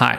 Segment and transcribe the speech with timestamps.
[0.00, 0.16] Hi,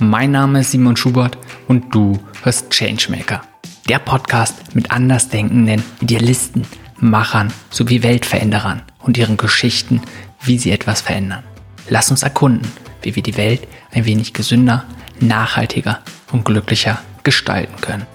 [0.00, 1.38] mein Name ist Simon Schubert
[1.68, 3.40] und du hörst Changemaker.
[3.88, 6.66] Der Podcast mit andersdenkenden Idealisten,
[6.98, 10.02] Machern sowie Weltveränderern und ihren Geschichten,
[10.42, 11.44] wie sie etwas verändern.
[11.88, 12.68] Lass uns erkunden,
[13.02, 14.84] wie wir die Welt ein wenig gesünder,
[15.20, 16.02] nachhaltiger
[16.32, 18.08] und glücklicher gestalten können.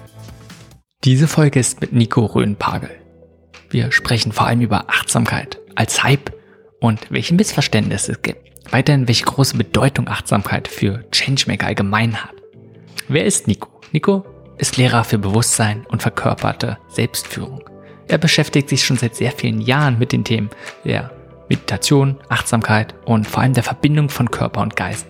[1.04, 2.90] Diese Folge ist mit Nico Röhnpagel.
[3.70, 6.32] Wir sprechen vor allem über Achtsamkeit als Hype
[6.80, 8.51] und welche Missverständnisse es gibt.
[8.70, 12.34] Weiterhin, welche große Bedeutung Achtsamkeit für Changemaker allgemein hat.
[13.08, 13.68] Wer ist Nico?
[13.92, 14.24] Nico
[14.58, 17.68] ist Lehrer für Bewusstsein und verkörperte Selbstführung.
[18.08, 20.50] Er beschäftigt sich schon seit sehr vielen Jahren mit den Themen
[20.84, 21.10] der
[21.48, 25.06] Meditation, Achtsamkeit und vor allem der Verbindung von Körper und Geist.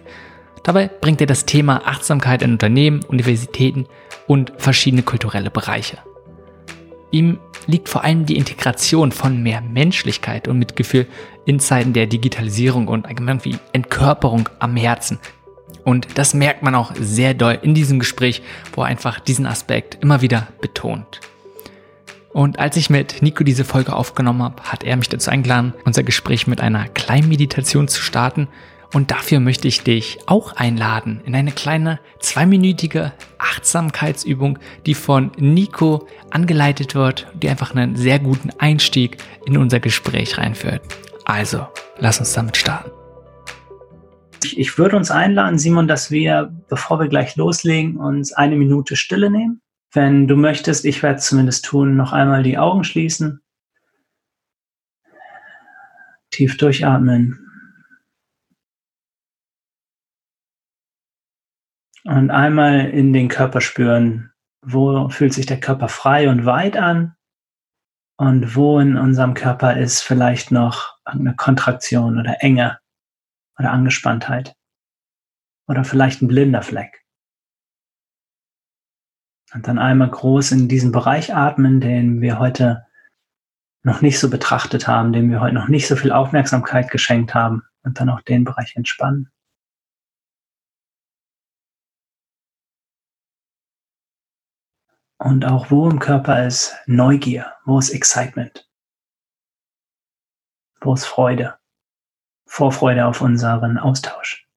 [0.64, 3.86] Dabei bringt er das Thema Achtsamkeit in Unternehmen, Universitäten
[4.26, 5.98] und verschiedene kulturelle Bereiche.
[7.12, 11.06] Ihm liegt vor allem die Integration von mehr Menschlichkeit und Mitgefühl
[11.44, 15.20] in Zeiten der Digitalisierung und allgemein wie Entkörperung am Herzen.
[15.84, 18.42] Und das merkt man auch sehr doll in diesem Gespräch,
[18.74, 21.20] wo er einfach diesen Aspekt immer wieder betont.
[22.32, 26.02] Und als ich mit Nico diese Folge aufgenommen habe, hat er mich dazu eingeladen, unser
[26.02, 28.48] Gespräch mit einer kleinen Meditation zu starten,
[28.92, 36.06] und dafür möchte ich dich auch einladen in eine kleine zweiminütige Achtsamkeitsübung, die von Nico
[36.30, 40.82] angeleitet wird, die einfach einen sehr guten Einstieg in unser Gespräch reinführt.
[41.24, 41.66] Also,
[41.98, 42.90] lass uns damit starten.
[44.44, 49.30] Ich würde uns einladen, Simon, dass wir, bevor wir gleich loslegen, uns eine Minute Stille
[49.30, 49.62] nehmen.
[49.92, 53.40] Wenn du möchtest, ich werde es zumindest tun, noch einmal die Augen schließen.
[56.30, 57.41] Tief durchatmen.
[62.04, 64.32] Und einmal in den Körper spüren,
[64.64, 67.14] wo fühlt sich der Körper frei und weit an
[68.16, 72.78] und wo in unserem Körper ist vielleicht noch eine Kontraktion oder Enge
[73.58, 74.54] oder Angespanntheit
[75.68, 77.02] oder vielleicht ein blinder Fleck.
[79.54, 82.86] Und dann einmal groß in diesen Bereich atmen, den wir heute
[83.82, 87.62] noch nicht so betrachtet haben, dem wir heute noch nicht so viel Aufmerksamkeit geschenkt haben
[87.82, 89.30] und dann auch den Bereich entspannen.
[95.22, 98.68] Und auch wo im Körper ist Neugier, wo ist Excitement,
[100.80, 101.60] wo ist Freude,
[102.44, 104.48] Vorfreude auf unseren Austausch.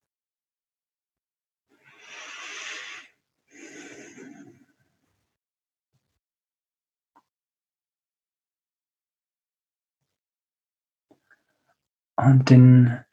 [12.15, 13.05] Und den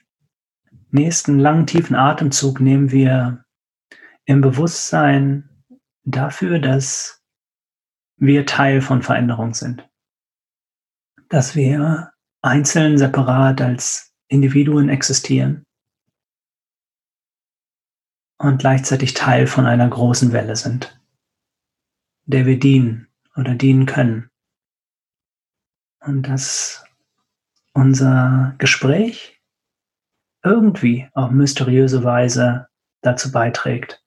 [0.89, 3.45] nächsten langen, tiefen Atemzug nehmen wir
[4.25, 5.51] im Bewusstsein
[6.05, 7.22] dafür, dass
[8.23, 9.85] wir Teil von Veränderung sind.
[11.29, 15.67] Dass wir einzeln, separat als Individuen existieren
[18.39, 21.01] und gleichzeitig Teil von einer großen Welle sind,
[22.25, 24.31] der wir dienen oder dienen können.
[25.99, 26.85] Und dass
[27.73, 29.43] unser Gespräch
[30.45, 32.69] irgendwie auf mysteriöse Weise
[33.01, 34.02] dazu beiträgt,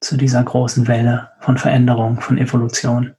[0.00, 3.14] zu dieser großen Welle von Veränderung, von Evolution.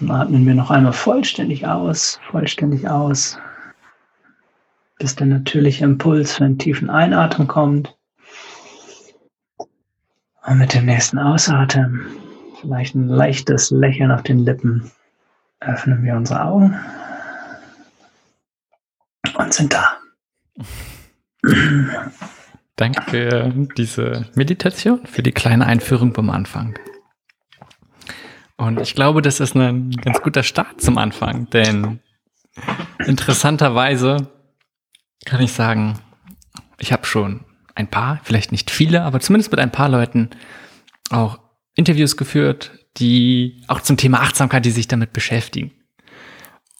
[0.00, 3.38] Dann atmen wir noch einmal vollständig aus, vollständig aus,
[4.98, 7.96] bis der natürliche Impuls für einen tiefen Einatmen kommt.
[10.46, 12.06] Und mit dem nächsten Ausatmen,
[12.60, 14.90] vielleicht ein leichtes Lächeln auf den Lippen,
[15.60, 16.78] öffnen wir unsere Augen
[19.36, 19.97] und sind da.
[22.76, 26.78] Danke für diese Meditation, für die kleine Einführung beim Anfang.
[28.56, 32.00] Und ich glaube, das ist ein ganz guter Start zum Anfang, denn
[33.06, 34.32] interessanterweise
[35.24, 36.00] kann ich sagen,
[36.78, 37.44] ich habe schon
[37.74, 40.30] ein paar, vielleicht nicht viele, aber zumindest mit ein paar Leuten
[41.10, 41.38] auch
[41.74, 45.72] Interviews geführt, die auch zum Thema Achtsamkeit, die sich damit beschäftigen.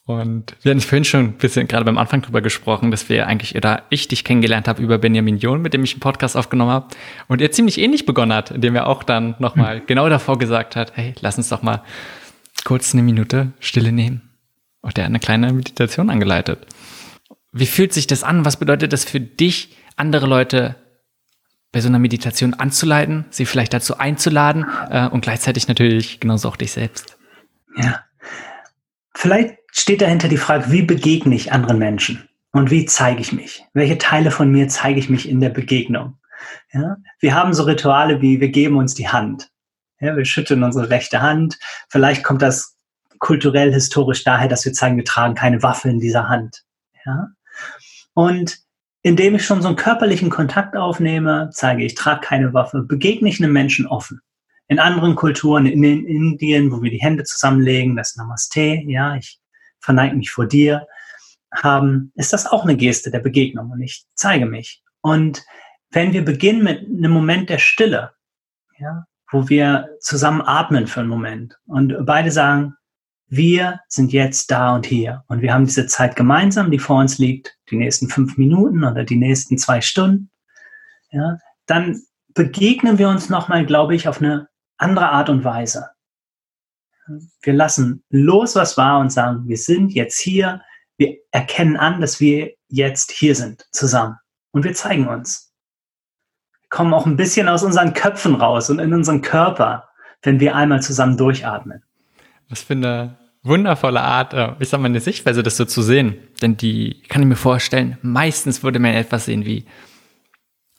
[0.08, 3.54] Und wir hatten vorhin schon ein bisschen gerade beim Anfang drüber gesprochen, dass wir eigentlich,
[3.56, 6.88] oder ich dich kennengelernt habe über Benjamin John, mit dem ich einen Podcast aufgenommen habe.
[7.26, 9.86] Und er ziemlich ähnlich begonnen hat, indem er auch dann nochmal mhm.
[9.86, 11.82] genau davor gesagt hat, hey, lass uns doch mal
[12.64, 14.30] kurz eine Minute Stille nehmen.
[14.80, 16.66] Und er hat eine kleine Meditation angeleitet.
[17.52, 18.46] Wie fühlt sich das an?
[18.46, 20.76] Was bedeutet das für dich, andere Leute
[21.70, 26.56] bei so einer Meditation anzuleiten, sie vielleicht dazu einzuladen äh, und gleichzeitig natürlich genauso auch
[26.56, 27.18] dich selbst?
[27.76, 28.04] Ja.
[29.14, 32.28] Vielleicht steht dahinter die Frage, wie begegne ich anderen Menschen?
[32.52, 33.64] Und wie zeige ich mich?
[33.74, 36.18] Welche Teile von mir zeige ich mich in der Begegnung?
[36.72, 36.96] Ja?
[37.20, 39.50] Wir haben so Rituale wie, wir geben uns die Hand.
[40.00, 41.58] Ja, wir schütteln unsere rechte Hand.
[41.88, 42.76] Vielleicht kommt das
[43.18, 46.64] kulturell, historisch daher, dass wir zeigen, wir tragen keine Waffe in dieser Hand.
[47.04, 47.28] Ja?
[48.14, 48.58] Und
[49.02, 53.42] indem ich schon so einen körperlichen Kontakt aufnehme, zeige ich, trage keine Waffe, begegne ich
[53.42, 54.20] einem Menschen offen.
[54.68, 59.40] In anderen Kulturen, in, in Indien, wo wir die Hände zusammenlegen, das Namaste, ja, ich
[59.80, 60.86] verneige mich vor dir,
[61.54, 64.82] haben, ist das auch eine Geste der Begegnung und ich zeige mich.
[65.00, 65.44] Und
[65.90, 68.12] wenn wir beginnen mit einem Moment der Stille,
[68.78, 72.74] ja, wo wir zusammen atmen für einen Moment und beide sagen,
[73.30, 77.18] wir sind jetzt da und hier und wir haben diese Zeit gemeinsam, die vor uns
[77.18, 80.30] liegt, die nächsten fünf Minuten oder die nächsten zwei Stunden,
[81.10, 82.02] ja, dann
[82.34, 84.48] begegnen wir uns nochmal, glaube ich, auf eine
[84.78, 85.90] andere Art und Weise.
[87.42, 90.62] Wir lassen los, was war und sagen, wir sind jetzt hier,
[90.96, 94.16] wir erkennen an, dass wir jetzt hier sind, zusammen
[94.52, 95.52] und wir zeigen uns.
[96.62, 99.88] Wir kommen auch ein bisschen aus unseren Köpfen raus und in unseren Körper,
[100.22, 101.82] wenn wir einmal zusammen durchatmen.
[102.48, 106.16] Was für eine wundervolle Art, äh, ich sag mal, eine Sichtweise, das so zu sehen.
[106.42, 109.64] Denn die kann ich mir vorstellen, meistens würde man etwas sehen wie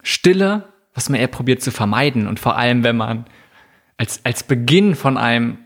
[0.04, 2.28] Stille, was man eher probiert zu vermeiden.
[2.28, 3.26] Und vor allem, wenn man
[3.98, 5.58] als, als Beginn von einem,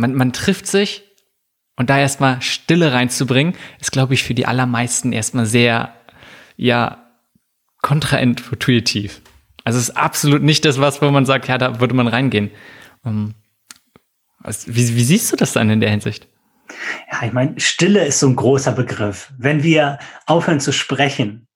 [0.00, 1.04] man, man trifft sich
[1.76, 5.94] und da erstmal Stille reinzubringen, ist, glaube ich, für die allermeisten erstmal sehr,
[6.56, 7.06] ja,
[7.82, 9.22] kontraintuitiv.
[9.64, 12.50] Also es ist absolut nicht das, was, wo man sagt, ja, da würde man reingehen.
[14.42, 16.28] Also, wie, wie siehst du das dann in der Hinsicht?
[17.10, 19.32] Ja, ich meine, Stille ist so ein großer Begriff.
[19.38, 21.48] Wenn wir aufhören zu sprechen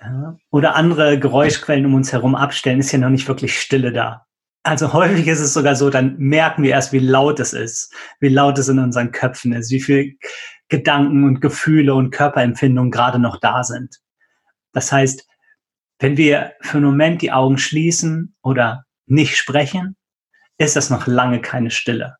[0.00, 4.26] ja, oder andere Geräuschquellen um uns herum abstellen, ist ja noch nicht wirklich Stille da.
[4.64, 8.28] Also häufig ist es sogar so, dann merken wir erst, wie laut es ist, wie
[8.28, 10.16] laut es in unseren Köpfen ist, wie viel
[10.68, 13.98] Gedanken und Gefühle und Körperempfindungen gerade noch da sind.
[14.72, 15.26] Das heißt,
[15.98, 19.96] wenn wir für einen Moment die Augen schließen oder nicht sprechen,
[20.58, 22.16] ist das noch lange keine Stille.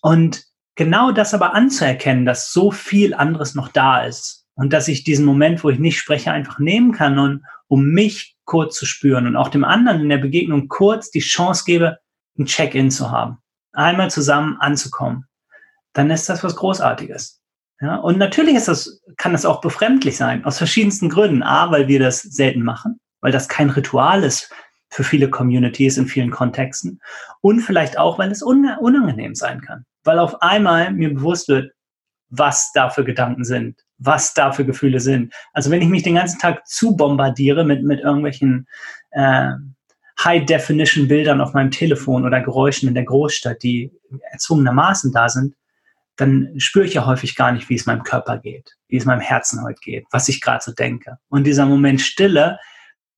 [0.00, 0.44] Und
[0.76, 5.24] genau das aber anzuerkennen, dass so viel anderes noch da ist und dass ich diesen
[5.24, 9.36] Moment, wo ich nicht spreche, einfach nehmen kann und um mich kurz zu spüren und
[9.36, 11.98] auch dem anderen in der Begegnung kurz die Chance gebe,
[12.38, 13.38] ein Check-in zu haben,
[13.72, 15.26] einmal zusammen anzukommen,
[15.92, 17.40] dann ist das was Großartiges.
[17.80, 21.42] Ja, und natürlich ist das, kann das auch befremdlich sein, aus verschiedensten Gründen.
[21.42, 24.50] A, weil wir das selten machen, weil das kein Ritual ist,
[24.90, 27.00] für viele Communities in vielen Kontexten
[27.40, 31.72] und vielleicht auch, weil es unangenehm sein kann, weil auf einmal mir bewusst wird,
[32.28, 35.32] was da für Gedanken sind, was da für Gefühle sind.
[35.52, 38.66] Also wenn ich mich den ganzen Tag zu bombardiere mit, mit irgendwelchen
[39.10, 39.52] äh,
[40.22, 43.90] High-Definition-Bildern auf meinem Telefon oder Geräuschen in der Großstadt, die
[44.32, 45.54] erzwungenermaßen da sind,
[46.16, 49.20] dann spüre ich ja häufig gar nicht, wie es meinem Körper geht, wie es meinem
[49.20, 51.18] Herzen heute geht, was ich gerade so denke.
[51.28, 52.58] Und dieser Moment Stille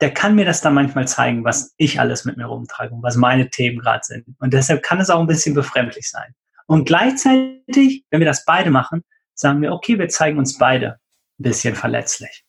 [0.01, 3.17] der kann mir das dann manchmal zeigen, was ich alles mit mir rumtrage und was
[3.17, 4.27] meine Themen gerade sind.
[4.39, 6.35] Und deshalb kann es auch ein bisschen befremdlich sein.
[6.67, 9.05] Und gleichzeitig, wenn wir das beide machen,
[9.37, 10.99] sagen wir, okay, wir zeigen uns beide
[11.39, 12.45] ein bisschen verletzlich.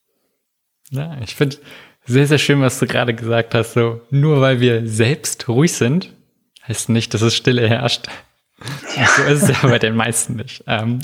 [0.90, 1.58] Ja, ich finde
[2.06, 3.74] sehr, sehr schön, was du gerade gesagt hast.
[3.74, 6.16] So, nur weil wir selbst ruhig sind,
[6.68, 8.08] heißt nicht, dass es Stille herrscht.
[8.96, 9.06] Ja.
[9.06, 10.64] So ist es ja bei den meisten nicht.
[10.66, 11.00] Ähm,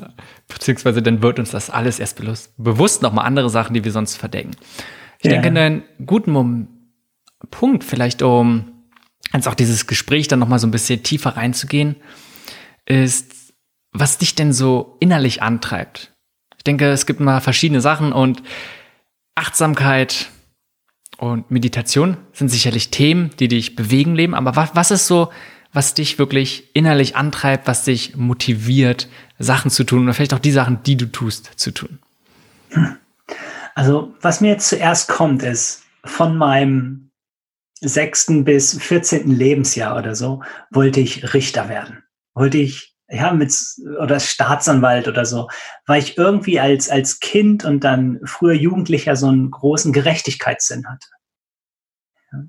[0.47, 4.15] beziehungsweise dann wird uns das alles erst bewusst, bewusst nochmal andere Sachen, die wir sonst
[4.15, 4.51] verdecken.
[5.19, 5.39] Ich ja.
[5.39, 6.67] denke, einen guten Mom
[7.51, 8.71] Punkt, vielleicht um
[9.33, 11.97] jetzt auch dieses Gespräch dann nochmal so ein bisschen tiefer reinzugehen,
[12.85, 13.42] ist,
[13.93, 16.13] was dich denn so innerlich antreibt.
[16.57, 18.41] Ich denke, es gibt mal verschiedene Sachen und
[19.35, 20.29] Achtsamkeit
[21.17, 24.33] und Meditation sind sicherlich Themen, die dich bewegen Leben.
[24.33, 25.31] Aber was, was ist so,
[25.71, 29.07] was dich wirklich innerlich antreibt, was dich motiviert,
[29.39, 31.99] Sachen zu tun oder vielleicht auch die Sachen, die du tust, zu tun?
[33.75, 37.11] Also was mir jetzt zuerst kommt, ist von meinem
[37.79, 40.41] sechsten bis vierzehnten Lebensjahr oder so,
[40.71, 42.03] wollte ich Richter werden.
[42.33, 43.55] Wollte ich, ja, mit,
[44.01, 45.47] oder Staatsanwalt oder so,
[45.85, 51.07] weil ich irgendwie als, als Kind und dann früher Jugendlicher so einen großen Gerechtigkeitssinn hatte.
[52.31, 52.39] Ja,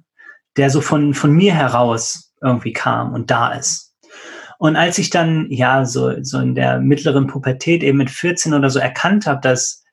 [0.56, 3.94] der so von, von mir heraus irgendwie kam und da ist.
[4.59, 8.71] Und als ich dann, ja, so, so in der mittleren Pubertät eben mit 14 oder
[8.71, 9.85] so erkannt habe, dass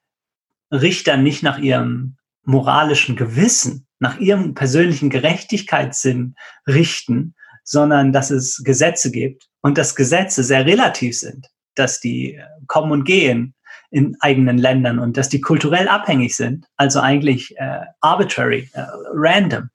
[0.71, 6.35] Richter nicht nach ihrem moralischen Gewissen, nach ihrem persönlichen Gerechtigkeitssinn
[6.65, 12.43] richten, sondern dass es Gesetze gibt und dass Gesetze sehr relativ sind, dass die äh,
[12.67, 13.53] kommen und gehen
[13.89, 19.69] in eigenen Ländern und dass die kulturell abhängig sind, also eigentlich äh, arbitrary, äh, random,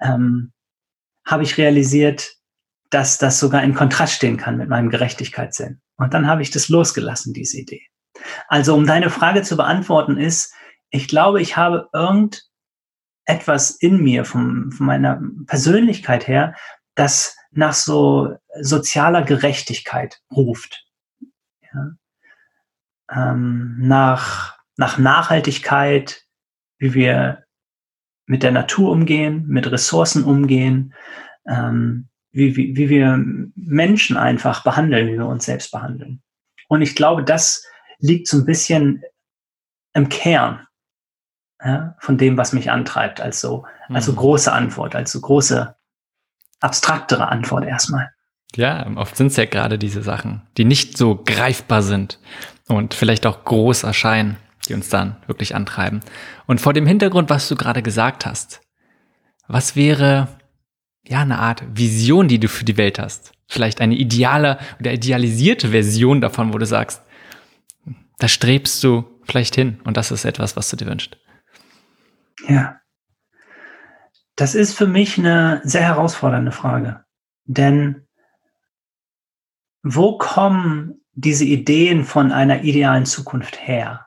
[0.00, 0.52] ähm,
[1.26, 2.36] habe ich realisiert,
[2.90, 5.80] dass das sogar in Kontrast stehen kann mit meinem Gerechtigkeitssinn.
[5.96, 7.82] Und dann habe ich das losgelassen, diese Idee.
[8.48, 10.54] Also um deine Frage zu beantworten ist,
[10.90, 16.54] ich glaube, ich habe irgendetwas in mir von, von meiner Persönlichkeit her,
[16.94, 20.86] das nach so sozialer Gerechtigkeit ruft.
[21.72, 21.96] ja?
[23.10, 26.22] ähm, nach, nach Nachhaltigkeit,
[26.78, 27.44] wie wir
[28.26, 30.94] mit der Natur umgehen, mit Ressourcen umgehen,
[31.46, 33.22] ähm, wie, wie, wie wir
[33.54, 36.22] Menschen einfach behandeln, wie wir uns selbst behandeln.
[36.68, 37.64] Und ich glaube, das
[37.98, 39.02] liegt so ein bisschen
[39.92, 40.66] im Kern
[41.62, 44.16] ja, von dem, was mich antreibt, als so, als so mhm.
[44.16, 45.73] große Antwort, als so große,
[46.64, 48.10] abstraktere Antwort erstmal.
[48.56, 52.18] Ja, oft sind es ja gerade diese Sachen, die nicht so greifbar sind
[52.68, 54.36] und vielleicht auch groß erscheinen,
[54.68, 56.00] die uns dann wirklich antreiben.
[56.46, 58.60] Und vor dem Hintergrund, was du gerade gesagt hast,
[59.48, 60.28] was wäre
[61.06, 63.32] ja eine Art Vision, die du für die Welt hast?
[63.46, 67.02] Vielleicht eine ideale oder idealisierte Version davon, wo du sagst,
[68.18, 71.18] da strebst du vielleicht hin und das ist etwas, was du dir wünschst.
[72.48, 72.80] Ja.
[74.36, 77.04] Das ist für mich eine sehr herausfordernde Frage.
[77.44, 78.06] Denn
[79.82, 84.06] wo kommen diese Ideen von einer idealen Zukunft her?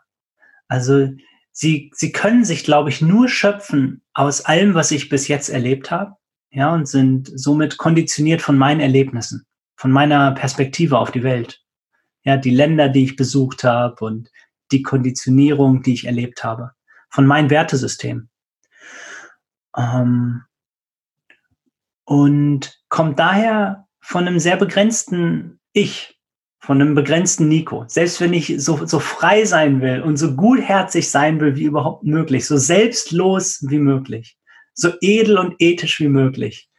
[0.67, 1.09] Also
[1.51, 5.91] sie, sie können sich, glaube ich, nur schöpfen aus allem, was ich bis jetzt erlebt
[5.91, 6.15] habe,
[6.49, 11.61] ja, und sind somit konditioniert von meinen Erlebnissen, von meiner Perspektive auf die Welt.
[12.23, 14.29] Ja, die Länder, die ich besucht habe und
[14.71, 16.71] die Konditionierung, die ich erlebt habe,
[17.09, 18.29] von meinem Wertesystem.
[19.77, 20.43] Ähm,
[22.05, 26.17] und kommt daher von einem sehr begrenzten Ich,
[26.59, 27.85] von einem begrenzten Nico.
[27.87, 32.03] Selbst wenn ich so, so frei sein will und so gutherzig sein will wie überhaupt
[32.03, 34.37] möglich, so selbstlos wie möglich,
[34.73, 36.69] so edel und ethisch wie möglich,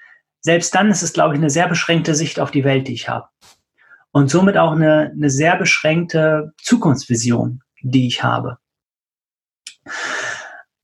[0.41, 3.09] selbst dann ist es, glaube ich, eine sehr beschränkte Sicht auf die Welt, die ich
[3.09, 3.29] habe.
[4.11, 8.59] Und somit auch eine, eine sehr beschränkte Zukunftsvision, die ich habe.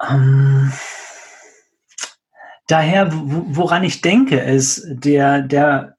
[0.07, 0.71] Ähm,
[2.67, 5.97] daher, woran ich denke, ist der, der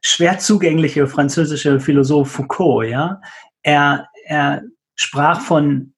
[0.00, 3.20] schwer zugängliche französische Philosoph Foucault, ja.
[3.62, 4.62] Er, er
[4.94, 5.94] sprach von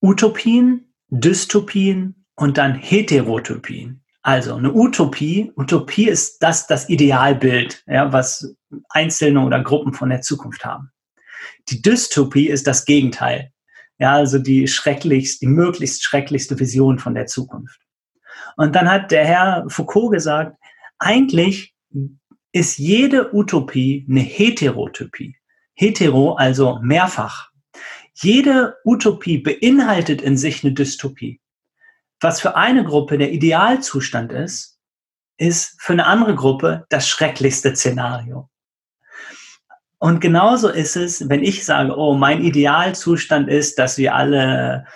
[0.00, 4.02] Utopien, Dystopien und dann Heterotopien.
[4.22, 8.54] Also eine Utopie, Utopie ist das, das Idealbild, ja, was
[8.90, 10.90] Einzelne oder Gruppen von der Zukunft haben.
[11.68, 13.52] Die Dystopie ist das Gegenteil.
[13.98, 17.80] Ja, also die schrecklichste, die möglichst schrecklichste Vision von der Zukunft.
[18.56, 20.56] Und dann hat der Herr Foucault gesagt,
[20.98, 21.74] eigentlich
[22.52, 25.36] ist jede Utopie eine Heterotopie.
[25.74, 27.50] Hetero, also mehrfach.
[28.14, 31.40] Jede Utopie beinhaltet in sich eine Dystopie.
[32.20, 34.78] Was für eine Gruppe der Idealzustand ist,
[35.38, 38.50] ist für eine andere Gruppe das schrecklichste Szenario.
[39.98, 44.86] Und genauso ist es, wenn ich sage, oh, mein Idealzustand ist, dass wir alle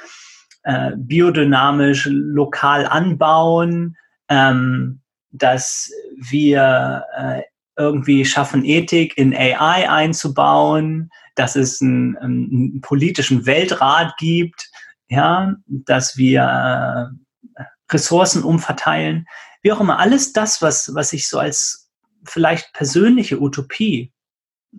[0.65, 3.97] äh, biodynamisch lokal anbauen,
[4.29, 7.43] ähm, dass wir äh,
[7.77, 14.71] irgendwie schaffen, Ethik in AI einzubauen, dass es einen, einen politischen Weltrat gibt,
[15.09, 17.13] ja, dass wir
[17.57, 19.27] äh, Ressourcen umverteilen,
[19.63, 21.91] wie auch immer, alles das, was, was ich so als
[22.25, 24.13] vielleicht persönliche Utopie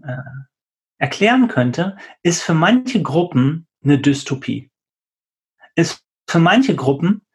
[0.04, 0.18] äh,
[0.98, 4.70] erklären könnte, ist für manche Gruppen eine Dystopie.
[5.76, 7.26] Ist für manche Gruppen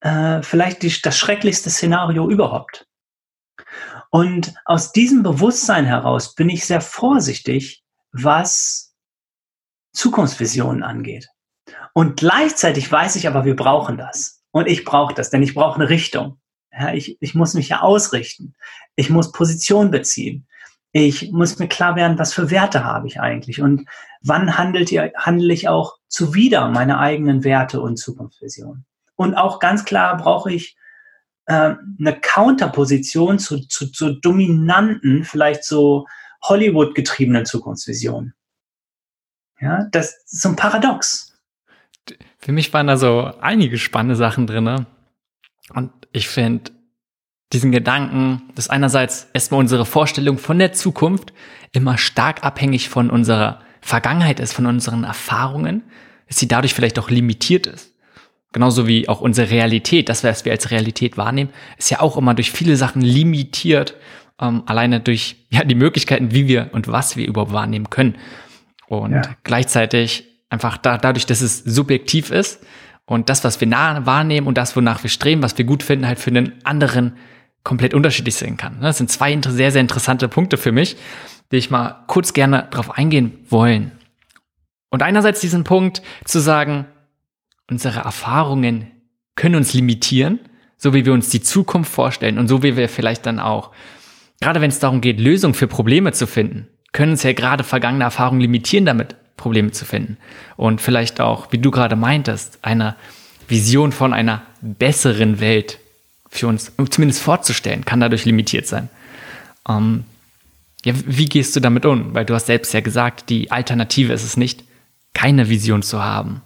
[0.00, 2.86] äh, vielleicht die, das schrecklichste Szenario überhaupt.
[4.10, 8.94] Und aus diesem Bewusstsein heraus bin ich sehr vorsichtig, was
[9.92, 11.28] Zukunftsvisionen angeht.
[11.92, 14.42] Und gleichzeitig weiß ich aber, wir brauchen das.
[14.52, 16.40] Und ich brauche das, denn ich brauche eine Richtung.
[16.72, 18.54] Ja, ich, ich muss mich ja ausrichten.
[18.96, 20.46] Ich muss Position beziehen.
[20.92, 23.88] Ich muss mir klar werden, was für Werte habe ich eigentlich und
[24.22, 28.84] wann handelt ihr, handle ich auch zuwider meine eigenen Werte und Zukunftsvisionen.
[29.14, 30.76] Und auch ganz klar brauche ich
[31.46, 36.06] äh, eine Counterposition zu, zu, zu dominanten, vielleicht so
[36.42, 38.34] Hollywood-getriebenen Zukunftsvisionen.
[39.60, 41.38] Ja, das ist so ein Paradox.
[42.38, 44.86] Für mich waren da so einige spannende Sachen drin.
[45.74, 46.72] Und ich finde
[47.52, 51.32] diesen Gedanken, dass einerseits erstmal unsere Vorstellung von der Zukunft
[51.72, 55.82] immer stark abhängig von unserer Vergangenheit ist, von unseren Erfahrungen,
[56.28, 57.92] dass sie dadurch vielleicht auch limitiert ist.
[58.52, 62.34] Genauso wie auch unsere Realität, das, was wir als Realität wahrnehmen, ist ja auch immer
[62.34, 63.94] durch viele Sachen limitiert,
[64.40, 68.16] ähm, alleine durch ja, die Möglichkeiten, wie wir und was wir überhaupt wahrnehmen können.
[68.88, 69.22] Und ja.
[69.44, 72.64] gleichzeitig einfach da, dadurch, dass es subjektiv ist
[73.06, 76.06] und das, was wir nah wahrnehmen und das, wonach wir streben, was wir gut finden,
[76.06, 77.16] halt für einen anderen
[77.64, 78.80] komplett unterschiedlich sein kann.
[78.80, 80.96] Das sind zwei sehr, sehr interessante Punkte für mich,
[81.52, 83.92] die ich mal kurz gerne darauf eingehen wollen.
[84.90, 86.86] Und einerseits diesen Punkt zu sagen,
[87.68, 88.90] unsere Erfahrungen
[89.36, 90.40] können uns limitieren,
[90.76, 93.70] so wie wir uns die Zukunft vorstellen und so wie wir vielleicht dann auch,
[94.40, 98.04] gerade wenn es darum geht, Lösungen für Probleme zu finden, können uns ja gerade vergangene
[98.04, 100.16] Erfahrungen limitieren, damit Probleme zu finden.
[100.56, 102.96] Und vielleicht auch, wie du gerade meintest, eine
[103.48, 105.78] Vision von einer besseren Welt
[106.30, 108.88] für uns zumindest vorzustellen, kann dadurch limitiert sein.
[109.68, 110.04] Ähm,
[110.84, 112.14] ja, wie gehst du damit um?
[112.14, 114.64] Weil du hast selbst ja gesagt, die Alternative ist es nicht,
[115.12, 116.40] keine Vision zu haben.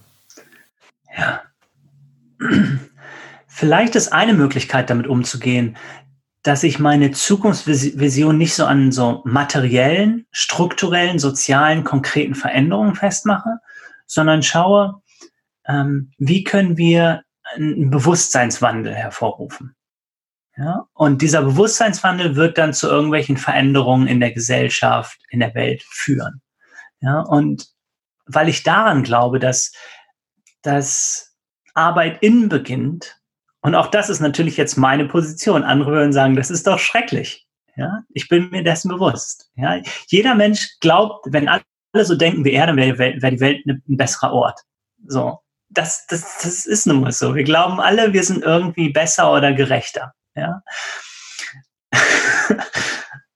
[1.15, 1.41] Ja.
[3.47, 5.77] Vielleicht ist eine Möglichkeit, damit umzugehen,
[6.43, 13.59] dass ich meine Zukunftsvision nicht so an so materiellen, strukturellen, sozialen, konkreten Veränderungen festmache,
[14.05, 15.01] sondern schaue,
[15.67, 17.23] ähm, wie können wir
[17.55, 19.75] einen Bewusstseinswandel hervorrufen.
[20.57, 20.87] Ja?
[20.93, 26.41] Und dieser Bewusstseinswandel wird dann zu irgendwelchen Veränderungen in der Gesellschaft, in der Welt führen.
[27.01, 27.21] Ja?
[27.21, 27.67] Und
[28.25, 29.73] weil ich daran glaube, dass,
[30.61, 31.35] dass
[31.73, 33.19] Arbeit innen beginnt,
[33.61, 35.63] und auch das ist natürlich jetzt meine Position.
[35.63, 37.47] Andere würden sagen, das ist doch schrecklich.
[37.75, 39.49] Ja, ich bin mir dessen bewusst.
[39.55, 41.63] Ja, jeder Mensch glaubt, wenn alle
[42.03, 44.61] so denken wie er, dann wäre wär die Welt ein besserer Ort.
[45.07, 45.39] So,
[45.77, 47.35] das, das, das ist nun mal so.
[47.35, 50.13] Wir glauben alle, wir sind irgendwie besser oder gerechter.
[50.35, 50.63] Ja.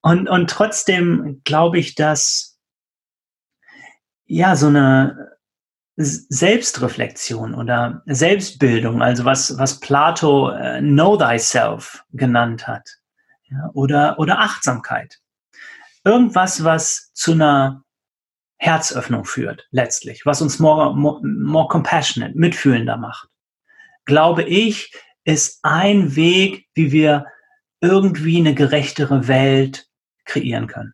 [0.02, 2.58] und, und trotzdem glaube ich, dass
[4.26, 5.38] ja so eine
[6.02, 12.90] Selbstreflexion oder Selbstbildung, also was, was Plato äh, Know Thyself genannt hat,
[13.50, 15.18] ja, oder, oder Achtsamkeit.
[16.06, 17.84] Irgendwas, was zu einer
[18.60, 23.30] Herzöffnung führt, letztlich, was uns more, more, more compassionate, mitfühlender macht.
[24.06, 27.26] Glaube ich, ist ein Weg, wie wir
[27.82, 29.88] irgendwie eine gerechtere Welt
[30.26, 30.94] kreieren können.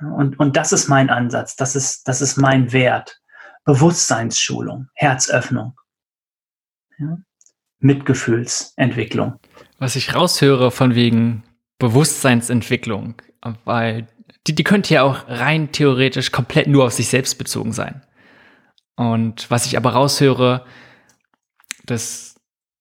[0.00, 3.20] Und, und das ist mein Ansatz, das ist, das ist mein Wert.
[3.64, 5.78] Bewusstseinsschulung, Herzöffnung,
[6.98, 7.16] ja?
[7.78, 9.38] Mitgefühlsentwicklung.
[9.78, 11.44] Was ich raushöre von wegen
[11.78, 13.14] Bewusstseinsentwicklung,
[13.64, 14.06] weil
[14.46, 18.02] die, die könnte ja auch rein theoretisch komplett nur auf sich selbst bezogen sein.
[18.96, 20.64] Und was ich aber raushöre,
[21.86, 22.36] dass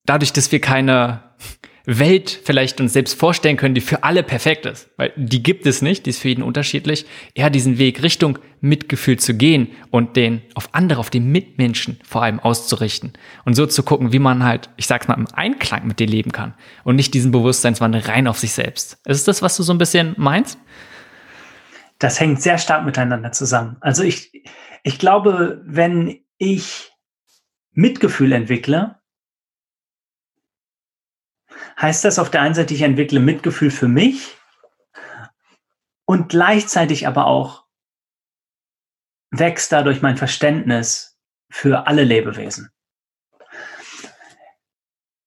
[0.06, 1.24] dadurch, dass wir keine
[1.86, 4.90] Welt vielleicht uns selbst vorstellen können, die für alle perfekt ist.
[4.96, 7.06] Weil die gibt es nicht, die ist für jeden unterschiedlich.
[7.34, 12.24] Eher diesen Weg Richtung Mitgefühl zu gehen und den auf andere, auf den Mitmenschen vor
[12.24, 13.14] allem auszurichten.
[13.44, 16.32] Und so zu gucken, wie man halt, ich sag's mal, im Einklang mit dir leben
[16.32, 16.54] kann.
[16.86, 18.98] Und nicht diesen Bewusstseinswandel rein auf sich selbst.
[19.06, 20.58] Ist das, was du so ein bisschen meinst?
[22.04, 23.78] Das hängt sehr stark miteinander zusammen.
[23.80, 24.44] Also ich,
[24.84, 26.92] ich glaube, wenn ich
[27.72, 29.00] Mitgefühl entwickle,
[31.80, 34.36] heißt das auf der einen Seite, ich entwickle Mitgefühl für mich
[36.04, 37.68] und gleichzeitig aber auch
[39.32, 41.18] wächst dadurch mein Verständnis
[41.50, 42.70] für alle Lebewesen.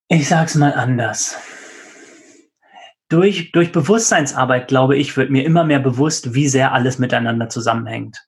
[0.08, 1.38] Ich sage es mal anders.
[3.08, 8.26] Durch, durch Bewusstseinsarbeit, glaube ich, wird mir immer mehr bewusst, wie sehr alles miteinander zusammenhängt.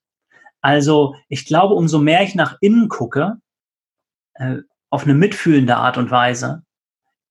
[0.61, 3.39] Also ich glaube, umso mehr ich nach innen gucke,
[4.35, 4.59] äh,
[4.91, 6.63] auf eine mitfühlende Art und Weise,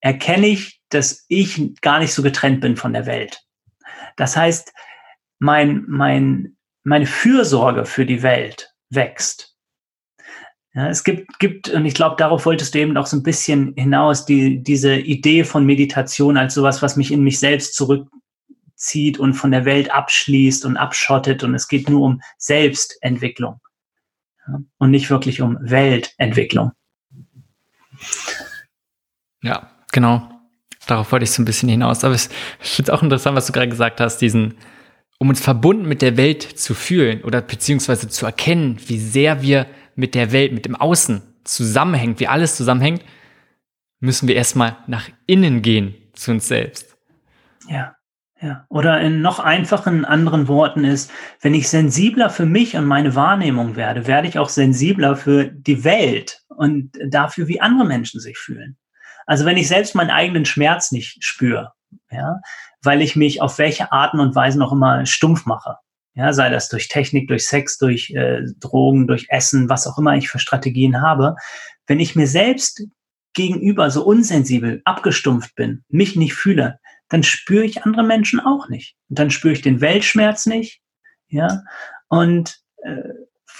[0.00, 3.42] erkenne ich, dass ich gar nicht so getrennt bin von der Welt.
[4.16, 4.72] Das heißt,
[5.38, 9.47] mein, mein, meine Fürsorge für die Welt wächst.
[10.74, 13.74] Ja, es gibt, gibt, und ich glaube, darauf wolltest du eben auch so ein bisschen
[13.76, 19.34] hinaus, die, diese Idee von Meditation als sowas, was mich in mich selbst zurückzieht und
[19.34, 21.42] von der Welt abschließt und abschottet.
[21.42, 23.60] Und es geht nur um Selbstentwicklung
[24.46, 26.72] ja, und nicht wirklich um Weltentwicklung.
[29.42, 30.28] Ja, Genau.
[30.86, 32.04] Darauf wollte ich so ein bisschen hinaus.
[32.04, 32.28] Aber ich
[32.60, 34.54] finde es auch interessant, was du gerade gesagt hast, diesen,
[35.18, 39.66] um uns verbunden mit der Welt zu fühlen oder beziehungsweise zu erkennen, wie sehr wir
[39.98, 43.04] mit der Welt, mit dem Außen zusammenhängt, wie alles zusammenhängt,
[43.98, 46.96] müssen wir erstmal nach innen gehen zu uns selbst.
[47.68, 47.96] Ja,
[48.40, 48.64] ja.
[48.68, 53.74] Oder in noch einfachen anderen Worten ist, wenn ich sensibler für mich und meine Wahrnehmung
[53.74, 58.76] werde, werde ich auch sensibler für die Welt und dafür, wie andere Menschen sich fühlen.
[59.26, 61.72] Also wenn ich selbst meinen eigenen Schmerz nicht spüre,
[62.12, 62.36] ja,
[62.82, 65.76] weil ich mich auf welche Arten und Weisen auch immer stumpf mache,
[66.18, 70.16] ja, sei das durch Technik, durch Sex, durch äh, Drogen, durch Essen, was auch immer
[70.16, 71.36] ich für Strategien habe,
[71.86, 72.82] wenn ich mir selbst
[73.34, 78.96] gegenüber so unsensibel, abgestumpft bin, mich nicht fühle, dann spüre ich andere Menschen auch nicht.
[79.08, 80.80] Und dann spüre ich den Weltschmerz nicht,
[81.28, 81.62] ja,
[82.08, 82.96] und äh,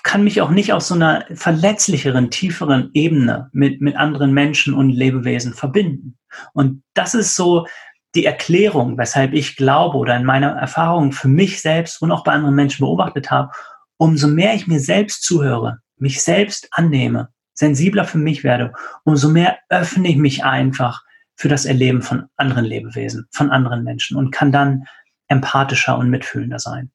[0.02, 4.90] kann mich auch nicht auf so einer verletzlicheren, tieferen Ebene mit, mit anderen Menschen und
[4.90, 6.18] Lebewesen verbinden.
[6.54, 7.66] Und das ist so
[8.14, 12.32] die Erklärung, weshalb ich glaube oder in meiner Erfahrung für mich selbst und auch bei
[12.32, 13.50] anderen Menschen beobachtet habe,
[13.96, 18.72] umso mehr ich mir selbst zuhöre, mich selbst annehme, sensibler für mich werde,
[19.04, 21.02] umso mehr öffne ich mich einfach
[21.34, 24.84] für das Erleben von anderen Lebewesen, von anderen Menschen und kann dann
[25.28, 26.90] empathischer und mitfühlender sein.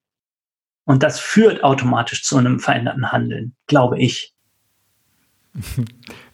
[0.85, 4.33] Und das führt automatisch zu einem veränderten Handeln, glaube ich.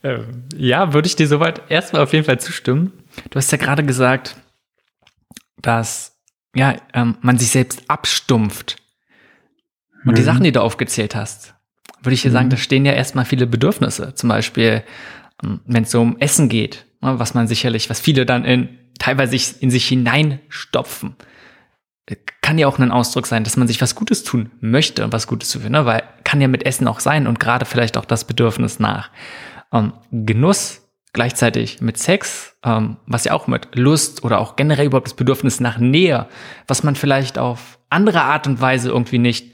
[0.01, 0.19] Äh,
[0.55, 2.93] ja, würde ich dir soweit erstmal auf jeden Fall zustimmen.
[3.31, 4.37] Du hast ja gerade gesagt,
[5.61, 6.17] dass
[6.55, 8.77] ja, ähm, man sich selbst abstumpft.
[10.05, 10.15] Und mhm.
[10.15, 11.53] die Sachen, die du aufgezählt hast,
[12.01, 12.51] würde ich dir sagen, mhm.
[12.51, 14.15] da stehen ja erstmal viele Bedürfnisse.
[14.15, 14.83] Zum Beispiel,
[15.43, 18.77] ähm, wenn es so um Essen geht, ne, was man sicherlich, was viele dann in
[18.97, 21.15] teilweise in sich hineinstopfen
[22.41, 25.27] kann ja auch ein Ausdruck sein, dass man sich was Gutes tun möchte und was
[25.27, 25.85] Gutes zu finden, ne?
[25.85, 29.11] weil kann ja mit Essen auch sein und gerade vielleicht auch das Bedürfnis nach
[29.71, 35.07] ähm, Genuss gleichzeitig mit Sex, ähm, was ja auch mit Lust oder auch generell überhaupt
[35.07, 36.27] das Bedürfnis nach Nähe,
[36.67, 39.53] was man vielleicht auf andere Art und Weise irgendwie nicht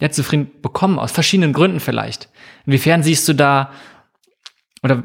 [0.00, 2.28] ja, zufrieden bekommen, aus verschiedenen Gründen vielleicht.
[2.66, 3.70] Inwiefern siehst du da
[4.82, 5.04] oder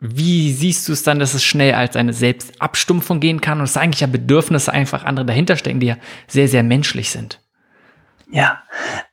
[0.00, 3.76] wie siehst du es dann, dass es schnell als eine Selbstabstumpfung gehen kann und es
[3.76, 7.40] eigentlich ja Bedürfnisse einfach andere dahinter stecken, die ja sehr, sehr menschlich sind?
[8.32, 8.62] Ja,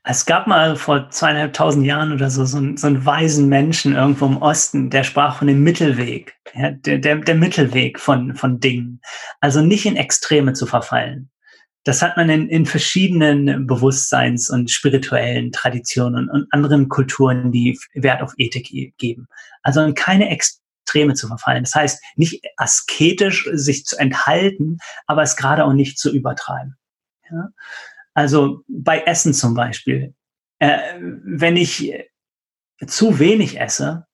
[0.03, 4.27] es gab mal vor zweieinhalbtausend Jahren oder so so, einen, so einen weisen Menschen irgendwo
[4.27, 9.01] im Osten, der sprach von dem Mittelweg, ja, der, der, der Mittelweg von, von Dingen.
[9.39, 11.31] Also nicht in Extreme zu verfallen.
[11.83, 18.21] Das hat man in, in verschiedenen Bewusstseins- und spirituellen Traditionen und anderen Kulturen, die Wert
[18.21, 19.27] auf Ethik geben.
[19.63, 21.63] Also in keine Extreme zu verfallen.
[21.63, 24.77] Das heißt, nicht asketisch sich zu enthalten,
[25.07, 26.77] aber es gerade auch nicht zu übertreiben.
[27.31, 27.49] Ja?
[28.17, 30.15] Also bei Essen zum Beispiel.
[30.57, 31.93] Äh, wenn ich
[32.87, 34.07] zu wenig esse,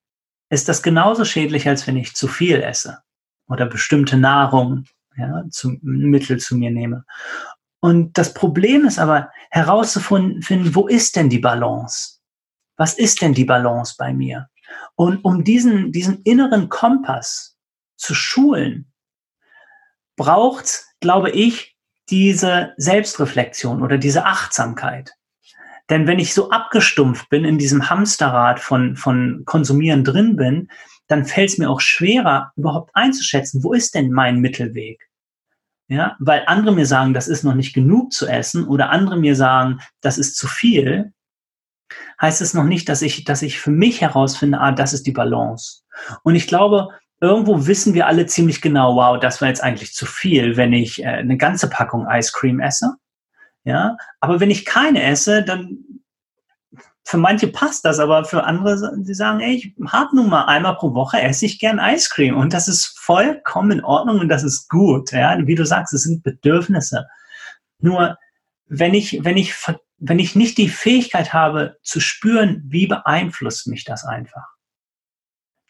[0.49, 2.99] ist das genauso schädlich, als wenn ich zu viel esse
[3.47, 4.83] oder bestimmte Nahrung
[5.15, 7.05] ja, zum Mittel zu mir nehme.
[7.79, 12.19] Und das Problem ist aber herauszufinden, wo ist denn die Balance?
[12.75, 14.49] Was ist denn die Balance bei mir?
[14.95, 17.55] Und um diesen, diesen inneren Kompass
[17.95, 18.91] zu schulen,
[20.17, 21.72] braucht, glaube ich,
[22.13, 25.15] diese Selbstreflexion oder diese Achtsamkeit.
[25.89, 30.69] Denn wenn ich so abgestumpft bin, in diesem Hamsterrad von, von Konsumieren drin bin,
[31.08, 35.10] dann fällt es mir auch schwerer, überhaupt einzuschätzen, wo ist denn mein Mittelweg?
[35.88, 39.36] Ja, weil andere mir sagen, das ist noch nicht genug zu essen oder andere mir
[39.36, 41.13] sagen, das ist zu viel
[42.21, 45.12] heißt es noch nicht, dass ich, dass ich für mich herausfinde, ah, das ist die
[45.12, 45.82] Balance.
[46.23, 46.89] Und ich glaube,
[47.23, 51.01] irgendwo wissen wir alle ziemlich genau, wow, das war jetzt eigentlich zu viel, wenn ich
[51.01, 52.95] äh, eine ganze Packung Ice Cream esse.
[53.63, 55.77] Ja, aber wenn ich keine esse, dann
[57.05, 60.75] für manche passt das, aber für andere, die sagen, ey, ich habe nun mal einmal
[60.75, 64.43] pro Woche esse ich gern Ice Cream und das ist vollkommen in Ordnung und das
[64.43, 65.13] ist gut.
[65.13, 67.07] Ja, wie du sagst, es sind Bedürfnisse.
[67.79, 68.17] Nur
[68.67, 69.55] wenn ich, wenn ich
[69.97, 74.52] wenn ich nicht die Fähigkeit habe zu spüren, wie beeinflusst mich das einfach,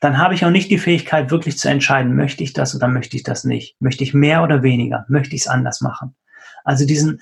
[0.04, 3.16] dann habe ich auch nicht die Fähigkeit, wirklich zu entscheiden, möchte ich das oder möchte
[3.16, 3.78] ich das nicht?
[3.80, 5.06] Möchte ich mehr oder weniger?
[5.08, 6.14] Möchte ich es anders machen?
[6.66, 7.22] Also diesen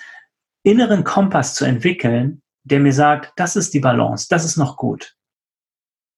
[0.64, 5.16] inneren Kompass zu entwickeln, der mir sagt, das ist die Balance, das ist noch gut.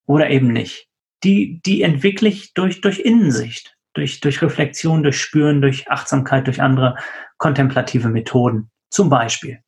[0.05, 0.87] Oder eben nicht.
[1.25, 6.61] Die, die entwickle ich durch, durch Innensicht, durch, durch Reflexion, durch Spüren, durch Achtsamkeit, durch
[6.61, 6.95] andere
[7.39, 8.71] kontemplative Methoden.
[8.89, 9.59] Zum Beispiel.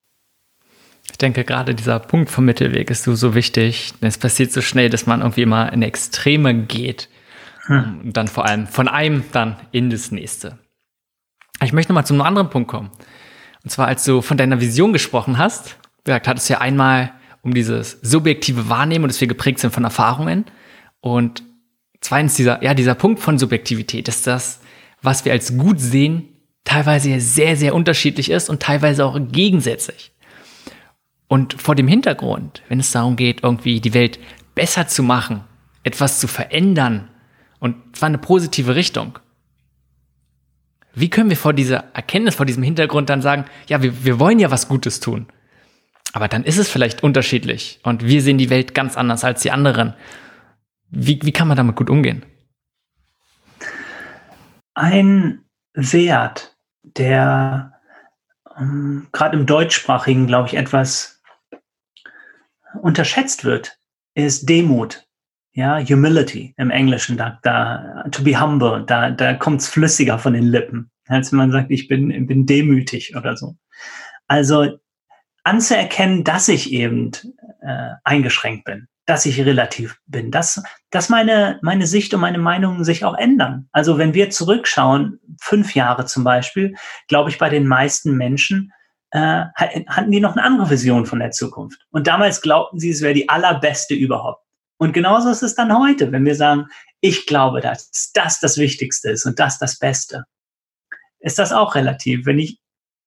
[1.12, 3.94] Ich denke, gerade dieser Punkt vom Mittelweg ist so, so wichtig.
[4.02, 7.10] Es passiert so schnell, dass man irgendwie immer in Extreme geht.
[7.68, 8.02] Hm.
[8.04, 10.60] Und dann vor allem von einem dann in das nächste.
[11.64, 12.92] Ich möchte nochmal zu einem anderen Punkt kommen.
[13.64, 17.54] Und zwar, als du von deiner Vision gesprochen hast, gesagt, hattest du ja einmal um
[17.54, 20.46] dieses subjektive Wahrnehmen und dass wir geprägt sind von Erfahrungen.
[21.00, 21.44] Und
[22.02, 24.60] zweitens dieser, ja, dieser Punkt von Subjektivität, dass das,
[25.02, 26.30] was wir als gut sehen,
[26.64, 30.12] teilweise sehr, sehr unterschiedlich ist und teilweise auch gegensätzlich.
[31.28, 34.20] Und vor dem Hintergrund, wenn es darum geht, irgendwie die Welt
[34.54, 35.44] besser zu machen,
[35.84, 37.10] etwas zu verändern,
[37.60, 39.18] und zwar eine positive Richtung.
[40.94, 44.40] Wie können wir vor dieser Erkenntnis, vor diesem Hintergrund dann sagen, ja, wir, wir wollen
[44.40, 45.28] ja was Gutes tun.
[46.14, 49.52] Aber dann ist es vielleicht unterschiedlich und wir sehen die Welt ganz anders als die
[49.52, 49.94] anderen.
[50.90, 52.26] Wie, wie kann man damit gut umgehen?
[54.76, 57.74] Ein Wert, der
[58.58, 61.15] ähm, gerade im deutschsprachigen, glaube ich, etwas
[62.82, 63.78] unterschätzt wird,
[64.14, 65.06] ist Demut.
[65.54, 70.44] Ja, Humility im Englischen, da, da to be humble, da, da kommt's flüssiger von den
[70.44, 73.56] Lippen, als wenn man sagt, ich bin, bin demütig oder so.
[74.28, 74.78] Also
[75.46, 77.12] anzuerkennen, dass ich eben
[77.62, 82.84] äh, eingeschränkt bin, dass ich relativ bin, dass, dass meine, meine Sicht und meine Meinungen
[82.84, 83.70] sich auch ändern.
[83.72, 86.76] Also wenn wir zurückschauen, fünf Jahre zum Beispiel,
[87.08, 88.74] glaube ich, bei den meisten Menschen
[89.16, 89.46] äh,
[89.88, 91.80] hatten die noch eine andere Vision von der Zukunft.
[91.92, 94.44] Und damals glaubten sie, es wäre die allerbeste überhaupt.
[94.78, 96.66] Und genauso ist es dann heute, wenn wir sagen,
[97.00, 100.26] ich glaube, dass das das Wichtigste ist und das das Beste.
[101.20, 102.26] Ist das auch relativ.
[102.26, 102.60] Wenn ich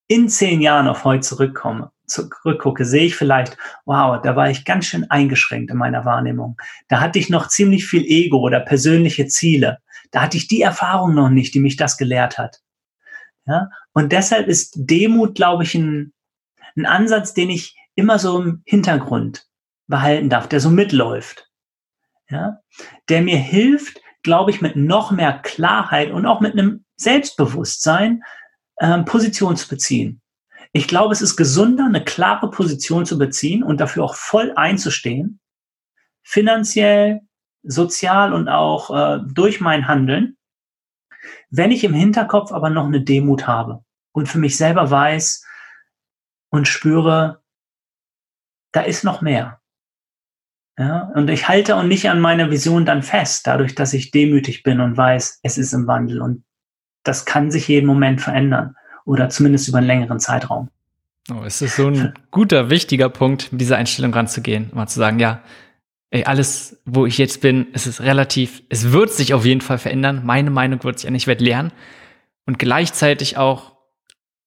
[0.06, 4.86] in zehn Jahren auf heute zurückkomme, zurückgucke, sehe ich vielleicht, wow, da war ich ganz
[4.86, 6.56] schön eingeschränkt in meiner Wahrnehmung.
[6.88, 9.78] Da hatte ich noch ziemlich viel Ego oder persönliche Ziele.
[10.10, 12.62] Da hatte ich die Erfahrung noch nicht, die mich das gelehrt hat.
[13.44, 13.68] Ja?
[13.98, 16.12] Und deshalb ist Demut, glaube ich, ein,
[16.76, 19.48] ein Ansatz, den ich immer so im Hintergrund
[19.88, 21.50] behalten darf, der so mitläuft.
[22.30, 22.60] Ja?
[23.08, 28.22] Der mir hilft, glaube ich, mit noch mehr Klarheit und auch mit einem Selbstbewusstsein
[28.80, 30.22] ähm, Position zu beziehen.
[30.70, 35.40] Ich glaube, es ist gesunder, eine klare Position zu beziehen und dafür auch voll einzustehen,
[36.22, 37.22] finanziell,
[37.64, 40.36] sozial und auch äh, durch mein Handeln,
[41.50, 43.82] wenn ich im Hinterkopf aber noch eine Demut habe
[44.18, 45.46] und für mich selber weiß
[46.50, 47.40] und spüre,
[48.72, 49.60] da ist noch mehr.
[50.76, 54.62] Ja, und ich halte auch nicht an meiner Vision dann fest, dadurch, dass ich demütig
[54.62, 56.44] bin und weiß, es ist im Wandel und
[57.04, 60.68] das kann sich jeden Moment verändern oder zumindest über einen längeren Zeitraum.
[61.30, 65.18] Oh, es ist so ein guter, wichtiger Punkt, mit dieser Einstellung ranzugehen, mal zu sagen,
[65.18, 65.42] ja,
[66.10, 69.78] ey, alles, wo ich jetzt bin, es ist relativ, es wird sich auf jeden Fall
[69.78, 70.22] verändern.
[70.24, 71.72] Meine Meinung wird sich ändern, ich werde lernen
[72.46, 73.77] und gleichzeitig auch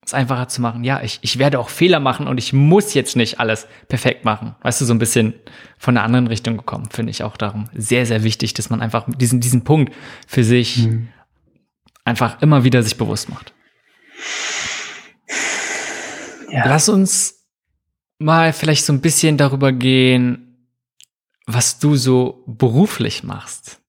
[0.03, 0.83] es einfacher zu machen.
[0.83, 4.55] Ja, ich, ich werde auch Fehler machen und ich muss jetzt nicht alles perfekt machen.
[4.61, 5.33] Weißt du, so ein bisschen
[5.77, 9.05] von der anderen Richtung gekommen, finde ich auch darum sehr, sehr wichtig, dass man einfach
[9.17, 9.93] diesen, diesen Punkt
[10.27, 11.09] für sich mhm.
[12.03, 13.53] einfach immer wieder sich bewusst macht.
[16.51, 16.65] Ja.
[16.65, 17.45] Lass uns
[18.19, 20.67] mal vielleicht so ein bisschen darüber gehen,
[21.45, 23.80] was du so beruflich machst.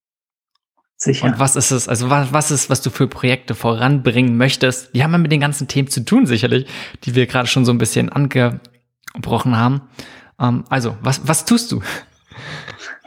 [1.03, 1.27] Sicher.
[1.27, 4.95] Und was ist es, also was, was ist, was du für Projekte voranbringen möchtest?
[4.95, 6.69] Die haben ja mit den ganzen Themen zu tun, sicherlich,
[7.03, 9.83] die wir gerade schon so ein bisschen angebrochen haben.
[10.39, 11.83] Ähm, also, was, was tust du?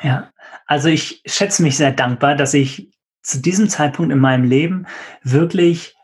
[0.03, 0.29] Ja,
[0.65, 4.87] also ich schätze mich sehr dankbar, dass ich zu diesem Zeitpunkt in meinem Leben
[5.23, 5.95] wirklich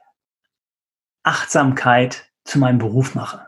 [1.24, 3.48] Achtsamkeit zu meinem Beruf mache.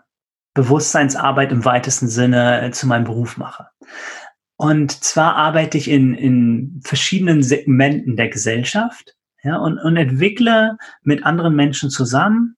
[0.53, 3.69] Bewusstseinsarbeit im weitesten Sinne äh, zu meinem Beruf mache.
[4.56, 11.26] Und zwar arbeite ich in, in verschiedenen Segmenten der Gesellschaft ja, und, und entwickle mit
[11.26, 12.56] anderen Menschen zusammen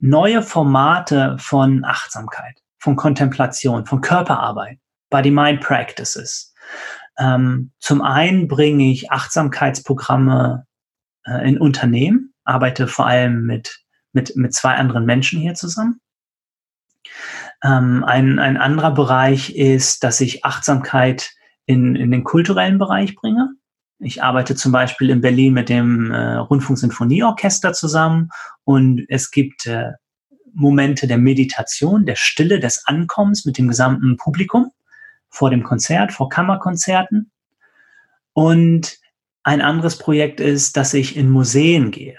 [0.00, 4.78] neue Formate von Achtsamkeit, von Kontemplation, von Körperarbeit,
[5.10, 6.54] Body-Mind-Practices.
[7.18, 10.66] Ähm, zum einen bringe ich Achtsamkeitsprogramme
[11.24, 16.00] äh, in Unternehmen, arbeite vor allem mit, mit, mit zwei anderen Menschen hier zusammen.
[17.62, 21.32] Ähm, ein, ein anderer Bereich ist, dass ich Achtsamkeit
[21.66, 23.50] in, in den kulturellen Bereich bringe.
[23.98, 28.30] Ich arbeite zum Beispiel in Berlin mit dem äh, Rundfunksinfonieorchester zusammen
[28.64, 29.92] und es gibt äh,
[30.54, 34.70] Momente der Meditation, der Stille, des Ankommens mit dem gesamten Publikum
[35.28, 37.30] vor dem Konzert, vor Kammerkonzerten.
[38.32, 38.98] Und
[39.42, 42.18] ein anderes Projekt ist, dass ich in Museen gehe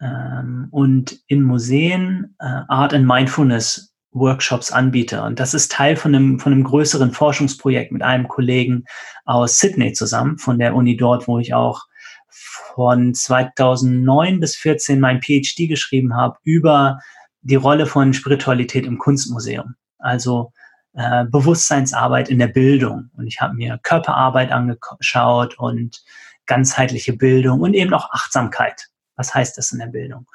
[0.00, 5.22] ähm, und in Museen äh, Art and Mindfulness Workshops anbiete.
[5.22, 8.84] Und das ist Teil von einem, von einem größeren Forschungsprojekt mit einem Kollegen
[9.24, 11.82] aus Sydney zusammen, von der Uni dort, wo ich auch
[12.28, 16.98] von 2009 bis 14 mein PhD geschrieben habe über
[17.42, 19.74] die Rolle von Spiritualität im Kunstmuseum.
[19.98, 20.52] Also
[20.94, 23.10] äh, Bewusstseinsarbeit in der Bildung.
[23.16, 26.02] Und ich habe mir Körperarbeit angeschaut und
[26.46, 28.88] ganzheitliche Bildung und eben auch Achtsamkeit.
[29.16, 30.26] Was heißt das in der Bildung?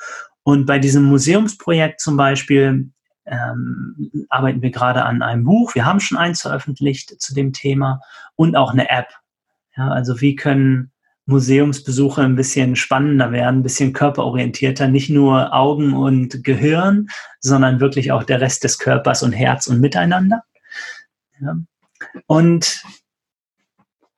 [0.44, 2.92] Und bei diesem Museumsprojekt zum Beispiel
[3.26, 5.76] ähm, arbeiten wir gerade an einem Buch.
[5.76, 8.02] Wir haben schon eins veröffentlicht zu dem Thema
[8.36, 9.08] und auch eine App.
[9.76, 10.92] Ja, also wie können
[11.26, 17.08] Museumsbesuche ein bisschen spannender werden, ein bisschen körperorientierter, nicht nur Augen und Gehirn,
[17.40, 20.44] sondern wirklich auch der Rest des Körpers und Herz und Miteinander.
[21.42, 21.58] Ja.
[22.28, 22.84] Und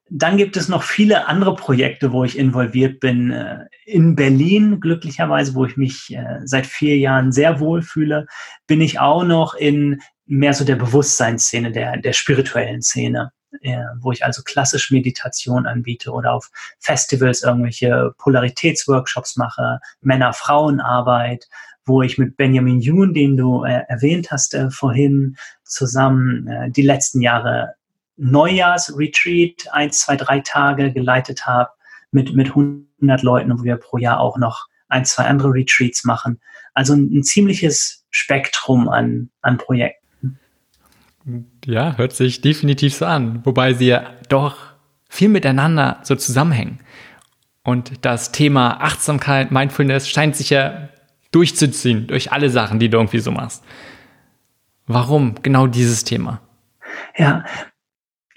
[0.10, 3.32] dann gibt es noch viele andere Projekte, wo ich involviert bin.
[3.32, 8.28] Äh, in Berlin, glücklicherweise, wo ich mich äh, seit vier Jahren sehr wohl fühle,
[8.68, 14.12] bin ich auch noch in mehr so der Bewusstseinsszene, der, der spirituellen Szene, äh, wo
[14.12, 21.48] ich also klassisch Meditation anbiete oder auf Festivals irgendwelche Polaritätsworkshops mache, Männer-Frauen-Arbeit,
[21.86, 27.77] wo ich mit Benjamin Yoon, den du äh, erwähnt hast vorhin, zusammen die letzten Jahre
[28.18, 31.70] Neujahrsretreat, eins, zwei, drei Tage geleitet habe
[32.12, 36.40] mit, mit 100 Leuten, wo wir pro Jahr auch noch ein, zwei andere Retreats machen.
[36.74, 40.40] Also ein, ein ziemliches Spektrum an, an Projekten.
[41.66, 43.46] Ja, hört sich definitiv so an.
[43.46, 44.58] Wobei sie ja doch
[45.10, 46.80] viel miteinander so zusammenhängen.
[47.64, 50.90] Und das Thema Achtsamkeit, Mindfulness scheint sich ja
[51.32, 53.64] durchzuziehen durch alle Sachen, die du irgendwie so machst.
[54.86, 56.40] Warum genau dieses Thema?
[57.18, 57.44] Ja,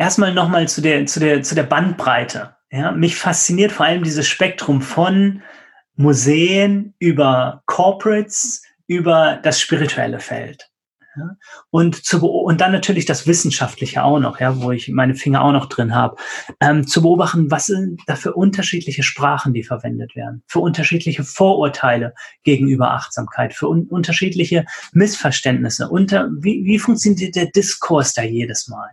[0.00, 2.56] erstmal nochmal zu der, zu, der, zu der Bandbreite.
[2.72, 5.42] Ja, mich fasziniert vor allem dieses Spektrum von
[5.96, 10.70] Museen über Corporates, über das spirituelle Feld.
[11.16, 11.36] Ja?
[11.70, 15.52] Und, zu, und dann natürlich das Wissenschaftliche auch noch, ja, wo ich meine Finger auch
[15.52, 16.16] noch drin habe,
[16.60, 22.14] ähm, zu beobachten, was sind da für unterschiedliche Sprachen, die verwendet werden, für unterschiedliche Vorurteile
[22.44, 28.90] gegenüber Achtsamkeit, für un unterschiedliche Missverständnisse, unter, wie, wie funktioniert der Diskurs da jedes Mal?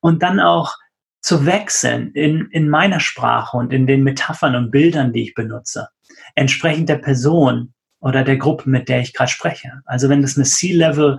[0.00, 0.74] Und dann auch
[1.20, 5.88] zu wechseln in, in meiner Sprache und in den Metaphern und Bildern, die ich benutze,
[6.34, 9.72] entsprechend der Person oder der Gruppe, mit der ich gerade spreche.
[9.86, 11.18] Also wenn das eine C-Level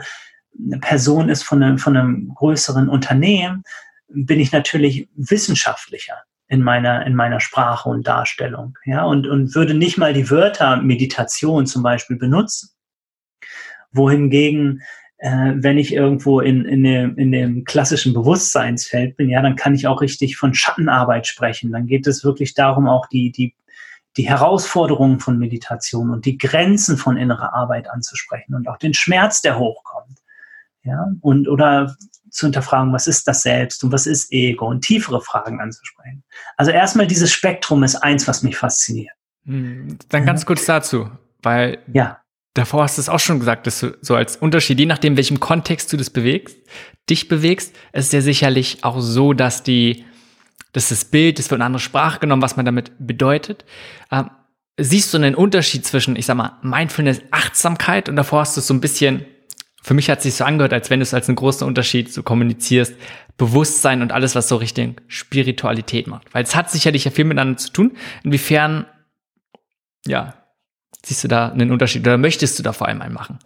[0.81, 3.63] Person ist von einem, von einem größeren Unternehmen,
[4.07, 9.73] bin ich natürlich wissenschaftlicher in meiner, in meiner Sprache und Darstellung, ja, und, und würde
[9.73, 12.69] nicht mal die Wörter Meditation zum Beispiel benutzen.
[13.91, 14.81] Wohingegen,
[15.17, 19.75] äh, wenn ich irgendwo in, in, dem, in dem klassischen Bewusstseinsfeld bin, ja, dann kann
[19.75, 21.71] ich auch richtig von Schattenarbeit sprechen.
[21.71, 23.55] Dann geht es wirklich darum, auch die, die,
[24.15, 29.41] die Herausforderungen von Meditation und die Grenzen von innerer Arbeit anzusprechen und auch den Schmerz,
[29.41, 30.19] der hochkommt
[30.87, 31.95] ja, und oder
[32.29, 36.23] zu hinterfragen, was ist das Selbst und was ist Ego und tiefere Fragen anzusprechen.
[36.55, 39.13] Also erstmal dieses Spektrum ist eins, was mich fasziniert.
[39.45, 41.09] Hm, dann ganz kurz dazu,
[41.41, 42.19] weil ja.
[42.57, 45.39] Davor hast du es auch schon gesagt, dass du so als Unterschied, je nachdem, welchem
[45.39, 46.57] Kontext du das bewegst,
[47.09, 50.05] dich bewegst, ist ja sicherlich auch so, dass die,
[50.73, 53.65] dass das Bild, das wird in eine andere Sprache genommen, was man damit bedeutet.
[54.11, 54.29] Ähm,
[54.77, 58.67] siehst du einen Unterschied zwischen, ich sag mal, Mindfulness, Achtsamkeit und davor hast du es
[58.67, 59.25] so ein bisschen
[59.87, 62.11] für mich hat es sich so angehört, als wenn du es als einen großen Unterschied
[62.11, 62.93] so kommunizierst,
[63.37, 66.33] Bewusstsein und alles, was so Richtung Spiritualität macht.
[66.33, 67.95] Weil es hat sicherlich ja viel miteinander zu tun.
[68.23, 68.85] Inwiefern,
[70.05, 70.36] ja,
[71.07, 73.39] siehst du da einen Unterschied oder möchtest du da vor allem einen machen?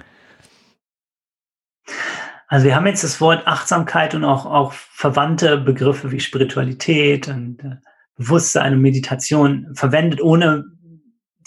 [2.47, 7.63] Also wir haben jetzt das Wort Achtsamkeit und auch, auch verwandte Begriffe wie Spiritualität und
[7.63, 7.75] äh,
[8.17, 10.65] Bewusstsein und Meditation verwendet, ohne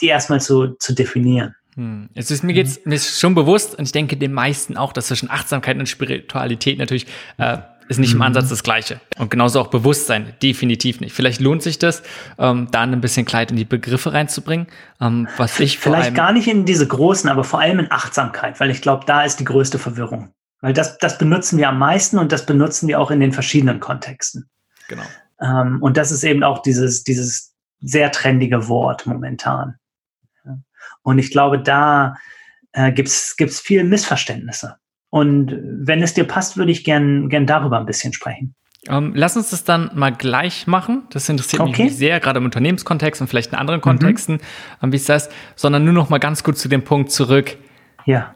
[0.01, 1.55] die erstmal zu, zu definieren.
[1.75, 2.09] Hm.
[2.15, 5.09] Es ist, mir geht's, mir ist schon bewusst, und ich denke den meisten auch, dass
[5.09, 8.23] zwischen Achtsamkeit und Spiritualität natürlich äh, ist nicht im mhm.
[8.23, 9.01] Ansatz das Gleiche.
[9.19, 11.13] Und genauso auch Bewusstsein, definitiv nicht.
[11.13, 12.03] Vielleicht lohnt sich das,
[12.39, 14.67] ähm, da ein bisschen Kleid in die Begriffe reinzubringen.
[15.01, 18.71] Ähm, was ich Vielleicht gar nicht in diese großen, aber vor allem in Achtsamkeit, weil
[18.71, 20.33] ich glaube, da ist die größte Verwirrung.
[20.61, 23.81] Weil das, das benutzen wir am meisten und das benutzen wir auch in den verschiedenen
[23.81, 24.49] Kontexten.
[24.89, 25.05] Genau.
[25.41, 29.75] Ähm, und das ist eben auch dieses, dieses sehr trendige Wort momentan.
[31.03, 32.17] Und ich glaube, da
[32.73, 34.77] äh, gibt's gibt's viel Missverständnisse.
[35.15, 38.57] Und wenn es dir passt, würde ich gern, gern darüber ein bisschen sprechen.
[38.89, 41.05] Um, ähm, lass uns das dann mal gleich machen.
[41.11, 41.85] Das interessiert okay.
[41.85, 44.41] mich sehr, gerade im Unternehmenskontext und vielleicht in anderen Kontexten,
[44.81, 44.93] mhm.
[44.93, 47.57] wie es das, sondern nur noch mal ganz gut zu dem Punkt zurück.
[48.07, 48.35] Ja.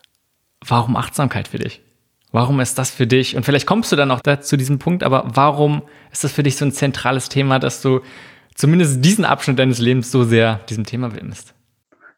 [0.65, 1.83] Warum Achtsamkeit für dich?
[2.31, 3.35] Warum ist das für dich?
[3.35, 6.45] Und vielleicht kommst du dann auch da zu diesem Punkt, aber warum ist das für
[6.45, 8.03] dich so ein zentrales Thema, dass du
[8.55, 11.57] zumindest diesen Abschnitt deines Lebens so sehr diesem Thema widmest?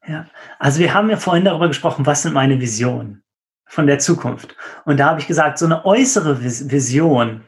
[0.06, 0.26] Ja,
[0.58, 3.19] also wir haben ja vorhin darüber gesprochen, was sind meine Visionen
[3.70, 4.56] von der Zukunft.
[4.84, 7.44] Und da habe ich gesagt, so eine äußere Vision,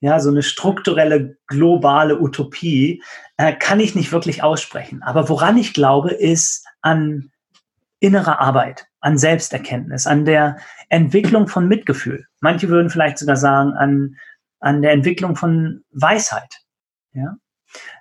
[0.00, 3.02] ja, so eine strukturelle globale Utopie
[3.38, 5.02] äh, kann ich nicht wirklich aussprechen.
[5.02, 7.30] Aber woran ich glaube, ist an
[8.00, 10.58] innerer Arbeit, an Selbsterkenntnis, an der
[10.90, 12.26] Entwicklung von Mitgefühl.
[12.40, 14.16] Manche würden vielleicht sogar sagen, an,
[14.60, 16.60] an der Entwicklung von Weisheit.
[17.14, 17.36] Ja?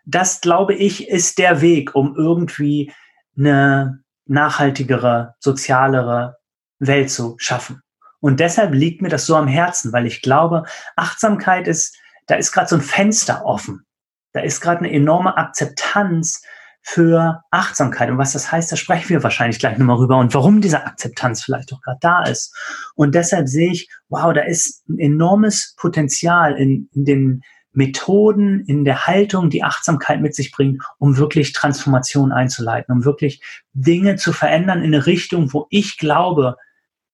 [0.06, 2.92] Das, glaube ich, ist der Weg, um irgendwie
[3.38, 6.39] eine nachhaltigere, sozialere
[6.80, 7.82] Welt zu schaffen.
[8.22, 10.64] Und deshalb liegt mir das so am Herzen, weil ich glaube,
[10.96, 13.86] Achtsamkeit ist, da ist gerade so ein Fenster offen.
[14.34, 16.42] Da ist gerade eine enorme Akzeptanz
[16.82, 18.10] für Achtsamkeit.
[18.10, 21.44] Und was das heißt, da sprechen wir wahrscheinlich gleich nochmal rüber und warum diese Akzeptanz
[21.44, 22.56] vielleicht auch gerade da ist.
[22.96, 28.84] Und deshalb sehe ich, wow, da ist ein enormes Potenzial in, in den Methoden in
[28.84, 33.42] der Haltung, die Achtsamkeit mit sich bringt, um wirklich Transformation einzuleiten, um wirklich
[33.74, 36.58] Dinge zu verändern in eine Richtung, wo ich glaube,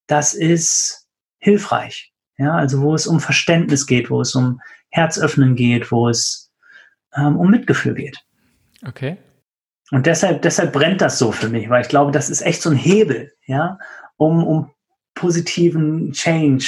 [0.06, 2.12] das ist hilfreich.
[2.38, 6.52] Ja, also wo es um Verständnis geht, wo es um Herzöffnen geht, wo es
[7.16, 8.18] ähm, um Mitgefühl geht.
[8.86, 9.16] Okay.
[9.90, 12.70] Und deshalb, deshalb brennt das so für mich, weil ich glaube, das ist echt so
[12.70, 13.78] ein Hebel, ja,
[14.16, 14.70] um, um
[15.14, 16.66] positiven Change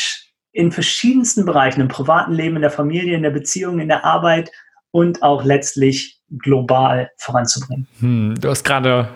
[0.53, 4.51] in verschiedensten Bereichen, im privaten Leben, in der Familie, in der Beziehung, in der Arbeit
[4.91, 7.87] und auch letztlich global voranzubringen.
[8.01, 9.09] Hm, du hast gerade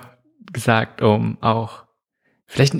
[0.52, 1.84] gesagt, um auch
[2.46, 2.74] vielleicht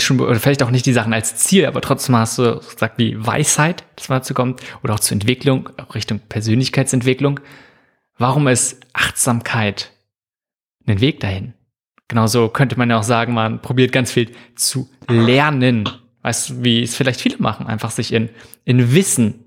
[0.00, 3.14] schon oder vielleicht auch nicht die Sachen als Ziel, aber trotzdem hast du gesagt, wie
[3.24, 7.40] Weisheit, das mal zu kommen, oder auch zur Entwicklung, Richtung Persönlichkeitsentwicklung.
[8.16, 9.92] Warum ist Achtsamkeit
[10.86, 11.54] ein Weg dahin?
[12.08, 15.88] Genauso könnte man ja auch sagen, man probiert ganz viel zu lernen
[16.24, 18.30] Weißt du, wie es vielleicht viele machen, einfach sich in,
[18.64, 19.44] in Wissen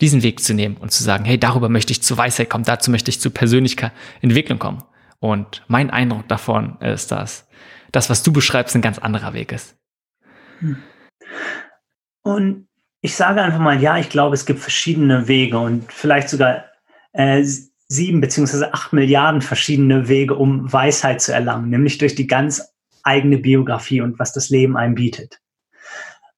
[0.00, 2.90] diesen Weg zu nehmen und zu sagen, hey, darüber möchte ich zu Weisheit kommen, dazu
[2.90, 3.92] möchte ich zu persönlicher
[4.22, 4.82] Entwicklung kommen.
[5.18, 7.46] Und mein Eindruck davon ist, dass
[7.92, 9.76] das, was du beschreibst, ein ganz anderer Weg ist.
[10.64, 10.82] Hm.
[12.22, 12.68] Und
[13.02, 16.64] ich sage einfach mal, ja, ich glaube, es gibt verschiedene Wege und vielleicht sogar
[17.12, 17.44] äh,
[17.86, 22.62] sieben beziehungsweise acht Milliarden verschiedene Wege, um Weisheit zu erlangen, nämlich durch die ganz
[23.02, 25.38] eigene Biografie und was das Leben einem bietet.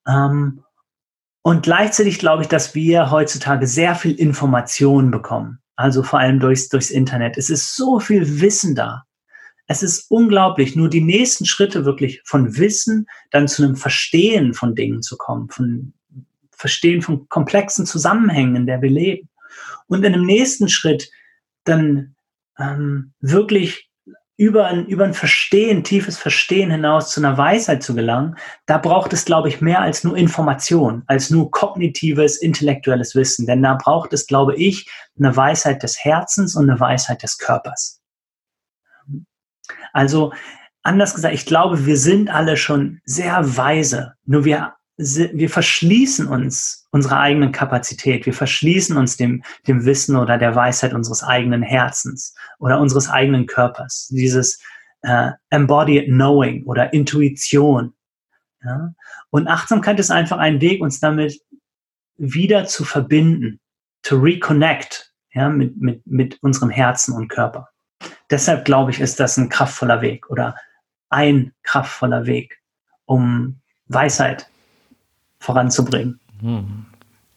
[0.09, 0.65] Ähm,
[1.43, 5.61] und gleichzeitig glaube ich, dass wir heutzutage sehr viel Information bekommen.
[5.77, 7.39] Also vor allem durchs, durchs Internet.
[7.39, 9.05] Es ist so viel Wissen da.
[9.67, 14.75] Es ist unglaublich, nur die nächsten Schritte wirklich von Wissen dann zu einem Verstehen von
[14.75, 15.93] Dingen zu kommen, von
[16.51, 19.29] Verstehen von komplexen Zusammenhängen, in der wir leben.
[19.89, 21.11] Und in dem nächsten Schritt
[21.65, 22.15] dann
[22.59, 23.91] ähm, wirklich
[24.39, 28.37] über ein, über ein Verstehen, tiefes Verstehen hinaus zu einer Weisheit zu gelangen,
[28.67, 33.47] da braucht es, glaube ich, mehr als nur Information, als nur kognitives, intellektuelles Wissen.
[33.47, 37.96] Denn da braucht es, glaube ich, eine Weisheit des Herzens und eine Weisheit des Körpers.
[39.93, 40.33] Also,
[40.83, 46.87] anders gesagt, ich glaube, wir sind alle schon sehr weise, nur wir wir verschließen uns
[46.91, 52.35] unserer eigenen Kapazität, wir verschließen uns dem, dem Wissen oder der Weisheit unseres eigenen Herzens
[52.59, 54.59] oder unseres eigenen Körpers, dieses
[55.03, 57.93] äh, embodied knowing oder Intuition.
[58.65, 58.95] Ja?
[59.29, 61.41] Und Achtsamkeit ist einfach ein Weg, uns damit
[62.17, 63.61] wieder zu verbinden,
[64.03, 67.69] to reconnect ja, mit, mit, mit unserem Herzen und Körper.
[68.31, 70.57] Deshalb glaube ich, ist das ein kraftvoller Weg oder
[71.11, 72.61] ein kraftvoller Weg,
[73.05, 74.49] um Weisheit
[75.39, 76.19] voranzubringen.
[76.41, 76.87] Hm.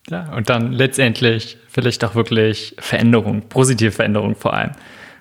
[0.10, 4.72] Ja, und dann letztendlich vielleicht auch wirklich Veränderung, positive Veränderung vor allem.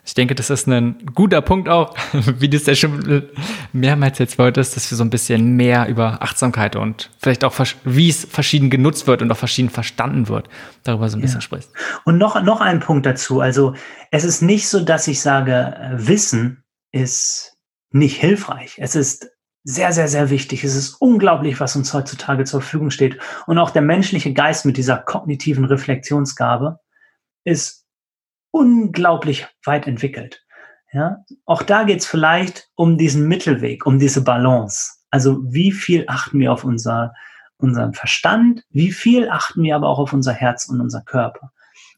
[0.09, 3.29] Ich denke, das ist ein guter Punkt auch, wie du es ja schon
[3.75, 7.55] mehrmals jetzt wolltest, dass wir so ein bisschen mehr über Achtsamkeit und vielleicht auch,
[7.85, 10.49] wie es verschieden genutzt wird und auch verschieden verstanden wird,
[10.83, 11.43] darüber so ein bisschen ja.
[11.43, 11.71] sprichst.
[12.07, 13.43] Und noch, noch ein Punkt dazu.
[13.43, 13.75] Also,
[14.11, 17.59] es ist nicht so, dass ich sage, Wissen ist
[17.91, 18.77] nicht hilfreich.
[18.79, 19.29] Es ist
[19.65, 20.65] sehr, sehr, sehr wichtig.
[20.65, 23.19] Es ist unglaublich, was uns heutzutage zur Verfügung steht.
[23.47, 26.79] Und auch der menschliche Geist mit dieser kognitiven Reflexionsgabe
[27.45, 27.85] ist
[28.51, 30.45] unglaublich weit entwickelt.
[30.93, 34.93] Ja, auch da geht es vielleicht um diesen Mittelweg, um diese Balance.
[35.11, 37.15] Also wie viel achten wir auf unser,
[37.59, 41.53] unseren Verstand, wie viel achten wir aber auch auf unser Herz und unser Körper.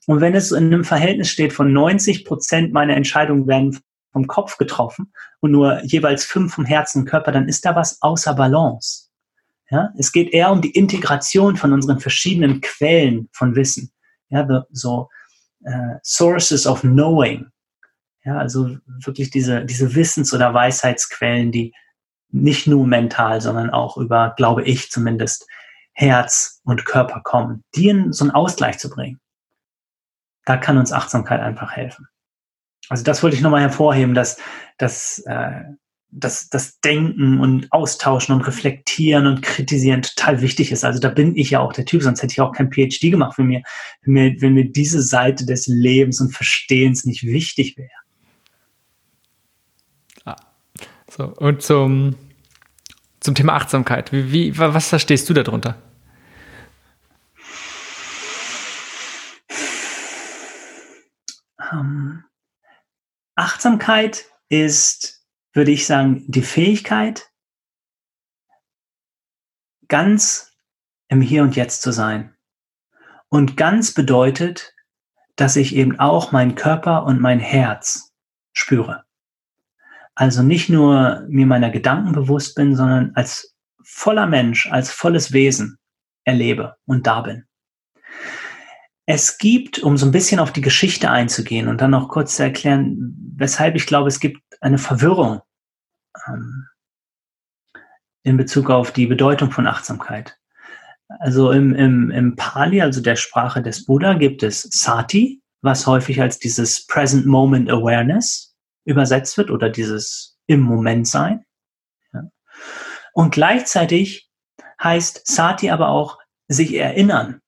[0.06, 3.78] Und wenn es in einem Verhältnis steht von 90 Prozent meiner Entscheidungen werden
[4.12, 8.02] vom Kopf getroffen und nur jeweils fünf vom Herzen und Körper, dann ist da was
[8.02, 9.08] außer Balance.
[9.70, 13.92] Ja, es geht eher um die Integration von unseren verschiedenen Quellen von Wissen.
[14.28, 15.08] Ja, so
[15.66, 17.46] uh, Sources of Knowing.
[18.24, 21.72] Ja, also wirklich diese, diese Wissens- oder Weisheitsquellen, die
[22.32, 25.46] nicht nur mental, sondern auch über, glaube ich zumindest,
[25.92, 29.20] Herz und Körper kommen, die in so einen Ausgleich zu bringen.
[30.44, 32.06] Da kann uns Achtsamkeit einfach helfen.
[32.88, 34.38] Also das wollte ich nochmal hervorheben, dass,
[34.78, 35.62] dass, äh,
[36.12, 40.84] dass das Denken und Austauschen und Reflektieren und Kritisieren total wichtig ist.
[40.84, 43.38] Also da bin ich ja auch der Typ, sonst hätte ich auch kein PhD gemacht,
[43.38, 43.62] wenn mir,
[44.02, 47.90] wenn mir, wenn mir diese Seite des Lebens und Verstehens nicht wichtig wäre.
[50.24, 50.36] Ah,
[51.08, 52.16] so, und zum,
[53.20, 54.12] zum Thema Achtsamkeit.
[54.12, 55.76] Wie, wie, was verstehst du darunter?
[61.72, 62.24] Um,
[63.36, 65.19] Achtsamkeit ist,
[65.52, 67.30] würde ich sagen, die Fähigkeit,
[69.88, 70.52] ganz
[71.08, 72.34] im Hier und Jetzt zu sein.
[73.28, 74.74] Und ganz bedeutet,
[75.36, 78.12] dass ich eben auch meinen Körper und mein Herz
[78.52, 79.04] spüre.
[80.14, 85.78] Also nicht nur mir meiner Gedanken bewusst bin, sondern als voller Mensch, als volles Wesen
[86.24, 87.46] erlebe und da bin.
[89.06, 92.42] Es gibt, um so ein bisschen auf die Geschichte einzugehen und dann noch kurz zu
[92.44, 95.42] erklären, weshalb ich glaube, es gibt eine Verwirrung
[96.26, 96.68] ähm,
[98.22, 100.38] in Bezug auf die Bedeutung von Achtsamkeit.
[101.18, 106.20] Also im, im, im Pali, also der Sprache des Buddha, gibt es Sati, was häufig
[106.20, 108.54] als dieses Present Moment Awareness
[108.84, 111.44] übersetzt wird oder dieses im Moment sein.
[112.12, 112.22] Ja.
[113.12, 114.30] Und gleichzeitig
[114.82, 117.40] heißt Sati aber auch sich erinnern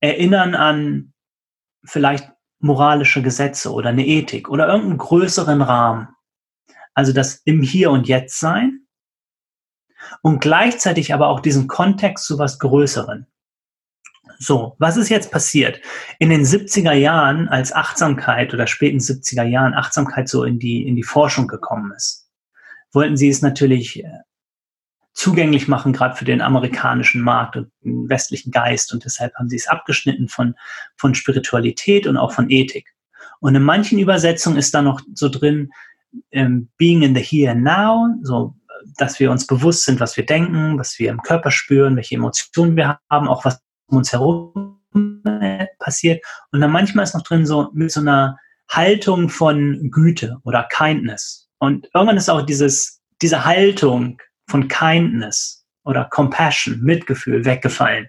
[0.00, 1.12] erinnern an
[1.84, 2.30] vielleicht
[2.60, 6.08] moralische Gesetze oder eine Ethik oder irgendeinen größeren Rahmen.
[6.98, 8.80] Also das im Hier und Jetzt sein
[10.20, 13.28] und gleichzeitig aber auch diesen Kontext zu was Größeren.
[14.40, 15.80] So, was ist jetzt passiert?
[16.18, 20.96] In den 70er Jahren, als Achtsamkeit oder späten 70er Jahren Achtsamkeit so in die, in
[20.96, 22.28] die Forschung gekommen ist,
[22.90, 24.10] wollten sie es natürlich äh,
[25.12, 28.92] zugänglich machen, gerade für den amerikanischen Markt und den westlichen Geist.
[28.92, 30.56] Und deshalb haben sie es abgeschnitten von,
[30.96, 32.92] von Spiritualität und auch von Ethik.
[33.38, 35.70] Und in manchen Übersetzungen ist da noch so drin,
[36.30, 38.54] ähm, being in the here and now, so
[38.96, 42.76] dass wir uns bewusst sind, was wir denken, was wir im Körper spüren, welche Emotionen
[42.76, 44.80] wir haben, auch was um uns herum
[45.78, 46.24] passiert.
[46.52, 48.38] Und dann manchmal ist noch drin so mit so einer
[48.68, 51.48] Haltung von Güte oder Kindness.
[51.58, 58.08] Und irgendwann ist auch dieses, diese Haltung von Kindness oder Compassion, Mitgefühl weggefallen.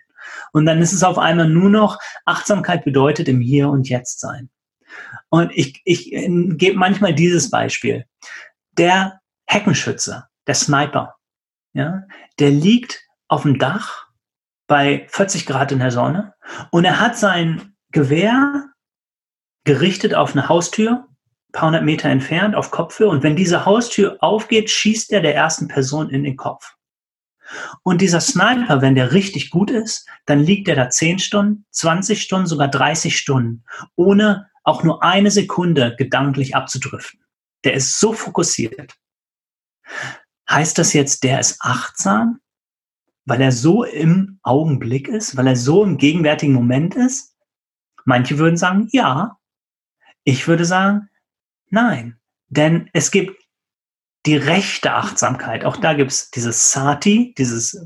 [0.52, 4.50] Und dann ist es auf einmal nur noch, Achtsamkeit bedeutet im Hier und Jetzt sein.
[5.30, 8.06] Und ich, ich äh, gebe manchmal dieses Beispiel.
[8.78, 11.16] Der Heckenschütze, der Sniper,
[11.74, 12.04] ja,
[12.40, 14.08] der liegt auf dem Dach
[14.68, 16.34] bei 40 Grad in der Sonne
[16.72, 18.70] und er hat sein Gewehr
[19.64, 21.08] gerichtet auf eine Haustür,
[21.50, 23.10] ein paar hundert Meter entfernt, auf Kopfhöhe.
[23.10, 26.76] Und wenn diese Haustür aufgeht, schießt er der ersten Person in den Kopf.
[27.84, 32.22] Und dieser Sniper, wenn der richtig gut ist, dann liegt er da 10 Stunden, 20
[32.22, 33.64] Stunden, sogar 30 Stunden,
[33.96, 37.24] ohne auch nur eine Sekunde gedanklich abzudriften.
[37.64, 38.96] Der ist so fokussiert.
[40.50, 42.40] Heißt das jetzt, der ist achtsam,
[43.26, 47.36] weil er so im Augenblick ist, weil er so im gegenwärtigen Moment ist?
[48.06, 49.38] Manche würden sagen, ja.
[50.24, 51.10] Ich würde sagen,
[51.70, 52.20] nein.
[52.48, 53.40] Denn es gibt
[54.26, 55.64] die rechte Achtsamkeit.
[55.64, 57.80] Auch da gibt es dieses Sati, dieses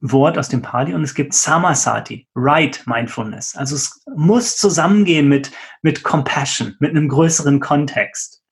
[0.00, 3.56] Wort aus dem Pali und es gibt Samasati, Right Mindfulness.
[3.56, 5.50] Also es muss zusammengehen mit,
[5.82, 8.42] mit Compassion, mit einem größeren Kontext,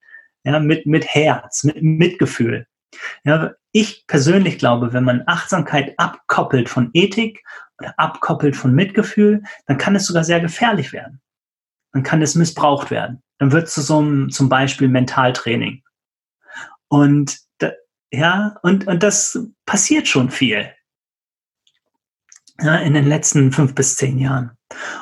[0.45, 2.67] ja, mit, mit Herz, mit Mitgefühl.
[3.25, 7.45] Ja, ich persönlich glaube, wenn man Achtsamkeit abkoppelt von Ethik
[7.79, 11.21] oder abkoppelt von Mitgefühl, dann kann es sogar sehr gefährlich werden.
[11.93, 13.23] Dann kann es missbraucht werden.
[13.39, 15.83] Dann wird es zu so einem, zum Beispiel Mentaltraining.
[16.89, 17.73] Und da,
[18.11, 20.73] ja, und, und das passiert schon viel
[22.61, 24.51] ja, in den letzten fünf bis zehn Jahren.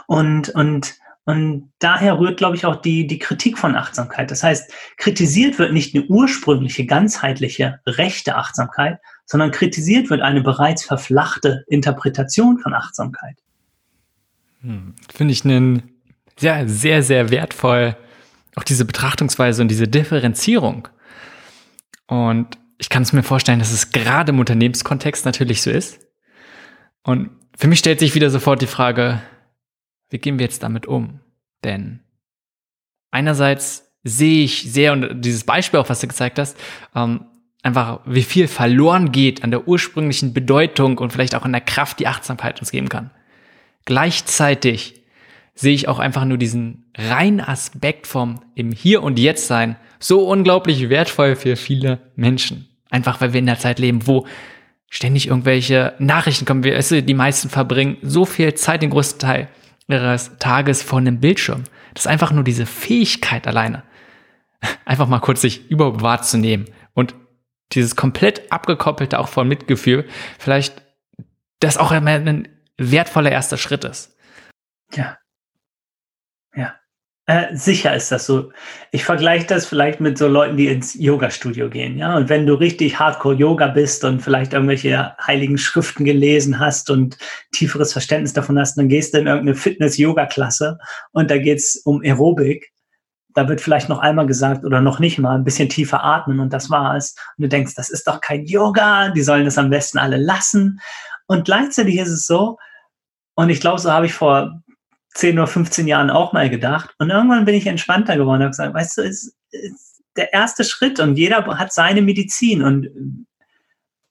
[0.07, 4.31] Und, und, und daher rührt, glaube ich, auch die, die Kritik von Achtsamkeit.
[4.31, 10.85] Das heißt, kritisiert wird nicht eine ursprüngliche, ganzheitliche, rechte Achtsamkeit, sondern kritisiert wird eine bereits
[10.85, 13.37] verflachte Interpretation von Achtsamkeit.
[14.61, 15.95] Hm, Finde ich einen
[16.37, 17.97] sehr, sehr, sehr wertvoll,
[18.57, 20.89] auch diese Betrachtungsweise und diese Differenzierung.
[22.07, 26.01] Und ich kann es mir vorstellen, dass es gerade im Unternehmenskontext natürlich so ist.
[27.03, 29.23] Und für mich stellt sich wieder sofort die Frage,
[30.11, 31.21] wie gehen wir jetzt damit um?
[31.63, 32.01] Denn
[33.11, 36.59] einerseits sehe ich sehr, und dieses Beispiel auch, was du gezeigt hast,
[36.95, 37.27] ähm,
[37.63, 41.99] einfach, wie viel verloren geht an der ursprünglichen Bedeutung und vielleicht auch an der Kraft,
[41.99, 43.11] die Achtsamkeit uns geben kann.
[43.87, 45.03] Gleichzeitig
[45.55, 50.29] sehe ich auch einfach nur diesen reinen Aspekt vom im Hier und Jetzt sein so
[50.29, 52.69] unglaublich wertvoll für viele Menschen.
[52.91, 54.27] Einfach weil wir in der Zeit leben, wo
[54.95, 56.65] ständig irgendwelche Nachrichten kommen.
[56.65, 59.49] Weißt die meisten verbringen so viel Zeit, den größten Teil
[59.89, 61.65] ihres Tages vor einem Bildschirm.
[61.95, 63.83] Das ist einfach nur diese Fähigkeit alleine.
[64.85, 67.15] Einfach mal kurz sich überhaupt wahrzunehmen und
[67.73, 70.07] dieses komplett abgekoppelte auch von Mitgefühl,
[70.39, 70.83] vielleicht
[71.61, 74.17] das auch ein wertvoller erster Schritt ist.
[74.95, 75.19] Ja.
[77.27, 78.53] Äh, sicher ist das so.
[78.91, 82.17] Ich vergleiche das vielleicht mit so Leuten, die ins Yoga-Studio gehen, ja.
[82.17, 87.17] Und wenn du richtig Hardcore-Yoga bist und vielleicht irgendwelche heiligen Schriften gelesen hast und
[87.53, 90.77] tieferes Verständnis davon hast, dann gehst du in irgendeine Fitness-Yoga-Klasse
[91.13, 92.71] und da geht's um Aerobik.
[93.33, 96.53] Da wird vielleicht noch einmal gesagt oder noch nicht mal ein bisschen tiefer atmen und
[96.53, 97.15] das war's.
[97.39, 100.79] Und du denkst, das ist doch kein Yoga, die sollen das am besten alle lassen.
[101.27, 102.59] Und gleichzeitig ist es so,
[103.35, 104.63] und ich glaube, so habe ich vor
[105.15, 106.95] 10 oder 15 Jahren auch mal gedacht.
[106.99, 110.65] Und irgendwann bin ich entspannter geworden und habe gesagt, weißt du, es ist der erste
[110.65, 112.89] Schritt und jeder hat seine Medizin und,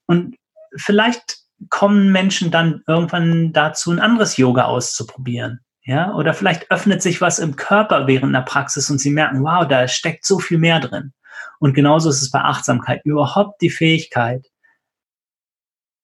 [0.05, 0.35] und
[0.75, 1.37] vielleicht
[1.69, 5.59] kommen Menschen dann irgendwann dazu, ein anderes Yoga auszuprobieren.
[5.85, 9.67] Ja, oder vielleicht öffnet sich was im Körper während einer Praxis und sie merken, wow,
[9.67, 11.11] da steckt so viel mehr drin.
[11.59, 13.01] Und genauso ist es bei Achtsamkeit.
[13.03, 14.45] Überhaupt die Fähigkeit,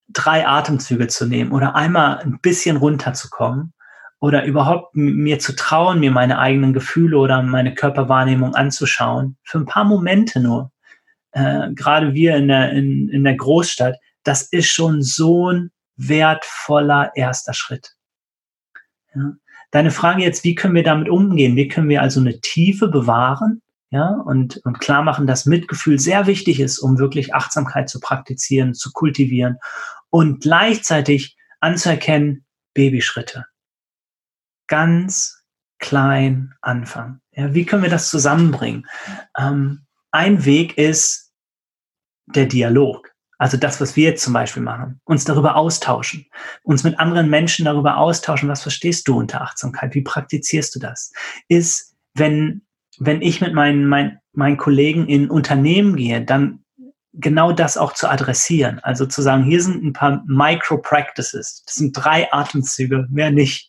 [0.09, 3.73] drei Atemzüge zu nehmen oder einmal ein bisschen runterzukommen
[4.19, 9.65] oder überhaupt mir zu trauen, mir meine eigenen Gefühle oder meine Körperwahrnehmung anzuschauen, für ein
[9.65, 10.71] paar Momente nur,
[11.31, 17.11] äh, gerade wir in der, in, in der Großstadt, das ist schon so ein wertvoller
[17.15, 17.95] erster Schritt.
[19.15, 19.33] Ja.
[19.71, 21.55] Deine Frage jetzt, wie können wir damit umgehen?
[21.55, 23.61] Wie können wir also eine Tiefe bewahren?
[23.91, 28.75] Ja, und, und klar machen, dass Mitgefühl sehr wichtig ist, um wirklich Achtsamkeit zu praktizieren,
[28.75, 29.57] zu kultivieren
[30.11, 32.45] und gleichzeitig anzuerkennen,
[32.75, 33.45] Babyschritte
[34.69, 35.43] ganz
[35.79, 37.21] klein anfangen.
[37.33, 38.87] Ja, wie können wir das zusammenbringen?
[39.37, 41.33] Ähm, ein Weg ist
[42.27, 43.09] der Dialog.
[43.37, 46.25] Also das, was wir jetzt zum Beispiel machen, uns darüber austauschen,
[46.63, 51.13] uns mit anderen Menschen darüber austauschen, was verstehst du unter Achtsamkeit, wie praktizierst du das,
[51.47, 52.63] ist, wenn,
[52.97, 56.65] wenn ich mit meinen, meinen, meinen Kollegen in Unternehmen gehe, dann
[57.13, 58.79] genau das auch zu adressieren.
[58.79, 61.63] Also zu sagen, hier sind ein paar Micro-Practices.
[61.65, 63.68] Das sind drei Atemzüge, mehr nicht.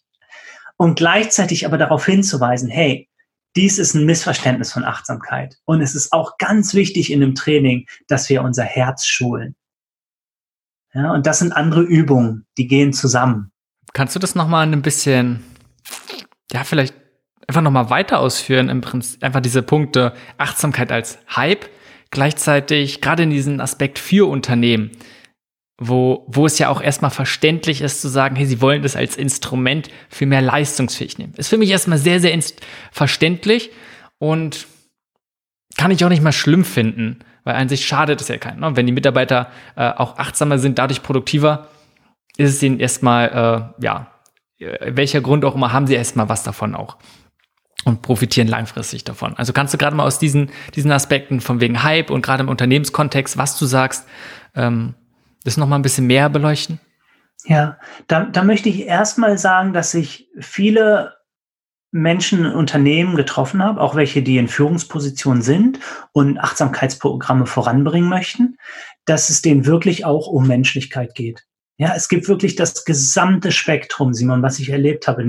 [0.81, 3.07] Und gleichzeitig aber darauf hinzuweisen, hey,
[3.55, 5.59] dies ist ein Missverständnis von Achtsamkeit.
[5.67, 9.57] Und es ist auch ganz wichtig in dem Training, dass wir unser Herz schulen.
[10.95, 13.53] Ja, und das sind andere Übungen, die gehen zusammen.
[13.93, 15.45] Kannst du das nochmal ein bisschen,
[16.51, 16.95] ja, vielleicht
[17.47, 21.69] einfach nochmal weiter ausführen, im Prinzip einfach diese Punkte Achtsamkeit als Hype,
[22.11, 24.93] gleichzeitig gerade in diesem Aspekt für Unternehmen,
[25.83, 29.17] wo, wo es ja auch erstmal verständlich ist zu sagen, hey, sie wollen das als
[29.17, 31.33] Instrument für mehr leistungsfähig nehmen.
[31.37, 32.39] Ist für mich erstmal sehr, sehr
[32.93, 33.71] verständlich
[34.19, 34.67] und
[35.79, 38.61] kann ich auch nicht mal schlimm finden, weil an sich schadet es ja keinen.
[38.61, 38.77] Ne?
[38.77, 41.69] Wenn die Mitarbeiter äh, auch achtsamer sind, dadurch produktiver,
[42.37, 44.13] ist es ihnen erstmal, äh, ja,
[44.59, 46.99] welcher Grund auch immer, haben sie erstmal was davon auch
[47.87, 49.35] und profitieren langfristig davon.
[49.37, 52.51] Also kannst du gerade mal aus diesen, diesen Aspekten von wegen Hype und gerade im
[52.51, 54.07] Unternehmenskontext, was du sagst,
[54.55, 54.95] ähm,
[55.45, 56.81] das noch mal ein bisschen mehr beleuchten?
[57.45, 61.15] Ja, da, da möchte ich erstmal sagen, dass ich viele
[61.93, 65.81] Menschen in Unternehmen getroffen habe, auch welche, die in Führungspositionen sind
[66.13, 68.59] und Achtsamkeitsprogramme voranbringen möchten,
[69.07, 71.45] dass es denen wirklich auch um Menschlichkeit geht.
[71.79, 75.25] Ja, es gibt wirklich das gesamte Spektrum, Simon, was ich erlebt habe,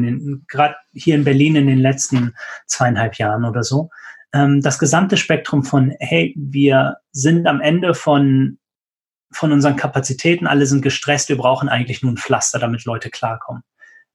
[0.49, 2.35] gerade hier in Berlin in den letzten
[2.67, 3.89] zweieinhalb Jahren oder so.
[4.33, 8.59] Ähm, das gesamte Spektrum von, hey, wir sind am Ende von,
[9.31, 13.63] von unseren Kapazitäten, alle sind gestresst, wir brauchen eigentlich nur ein Pflaster, damit Leute klarkommen.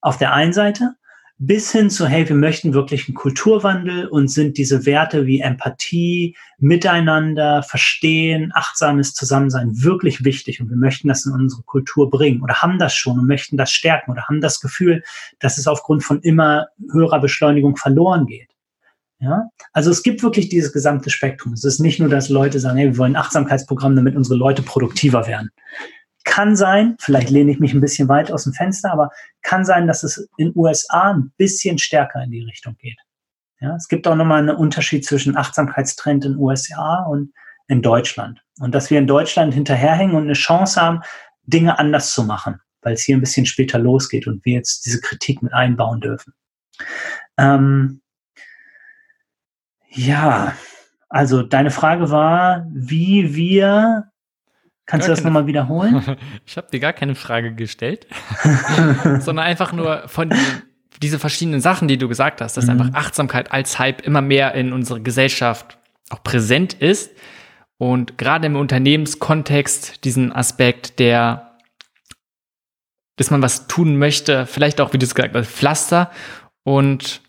[0.00, 0.94] Auf der einen Seite
[1.38, 6.34] bis hin zu, hey, wir möchten wirklich einen Kulturwandel und sind diese Werte wie Empathie,
[6.58, 12.62] Miteinander, Verstehen, achtsames Zusammensein wirklich wichtig und wir möchten das in unsere Kultur bringen oder
[12.62, 15.02] haben das schon und möchten das stärken oder haben das Gefühl,
[15.38, 18.55] dass es aufgrund von immer höherer Beschleunigung verloren geht.
[19.18, 21.54] Ja, also es gibt wirklich dieses gesamte Spektrum.
[21.54, 24.62] Es ist nicht nur, dass Leute sagen, hey, wir wollen ein Achtsamkeitsprogramm, damit unsere Leute
[24.62, 25.50] produktiver werden.
[26.24, 29.10] Kann sein, vielleicht lehne ich mich ein bisschen weit aus dem Fenster, aber
[29.42, 32.98] kann sein, dass es in USA ein bisschen stärker in die Richtung geht.
[33.60, 37.32] Ja, es gibt auch nochmal einen Unterschied zwischen Achtsamkeitstrend in USA und
[37.68, 38.42] in Deutschland.
[38.60, 41.00] Und dass wir in Deutschland hinterherhängen und eine Chance haben,
[41.44, 45.00] Dinge anders zu machen, weil es hier ein bisschen später losgeht und wir jetzt diese
[45.00, 46.34] Kritik mit einbauen dürfen.
[47.38, 48.02] Ähm,
[49.96, 50.54] ja,
[51.08, 54.10] also deine Frage war, wie wir
[54.86, 56.16] Kannst gar du das nochmal wiederholen?
[56.46, 58.06] Ich habe dir gar keine Frage gestellt,
[59.18, 60.36] sondern einfach nur von die,
[61.02, 62.70] diese verschiedenen Sachen, die du gesagt hast, dass mhm.
[62.72, 65.78] einfach Achtsamkeit als Hype immer mehr in unserer Gesellschaft
[66.10, 67.10] auch präsent ist
[67.78, 71.58] und gerade im Unternehmenskontext diesen Aspekt der,
[73.16, 76.10] dass man was tun möchte, vielleicht auch, wie du es gesagt hast, Pflaster
[76.62, 77.22] und